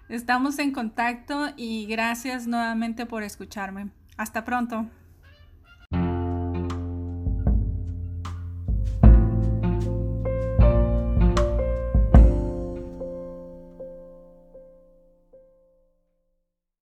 [0.08, 3.90] Estamos en contacto y gracias nuevamente por escucharme.
[4.18, 4.86] Hasta pronto.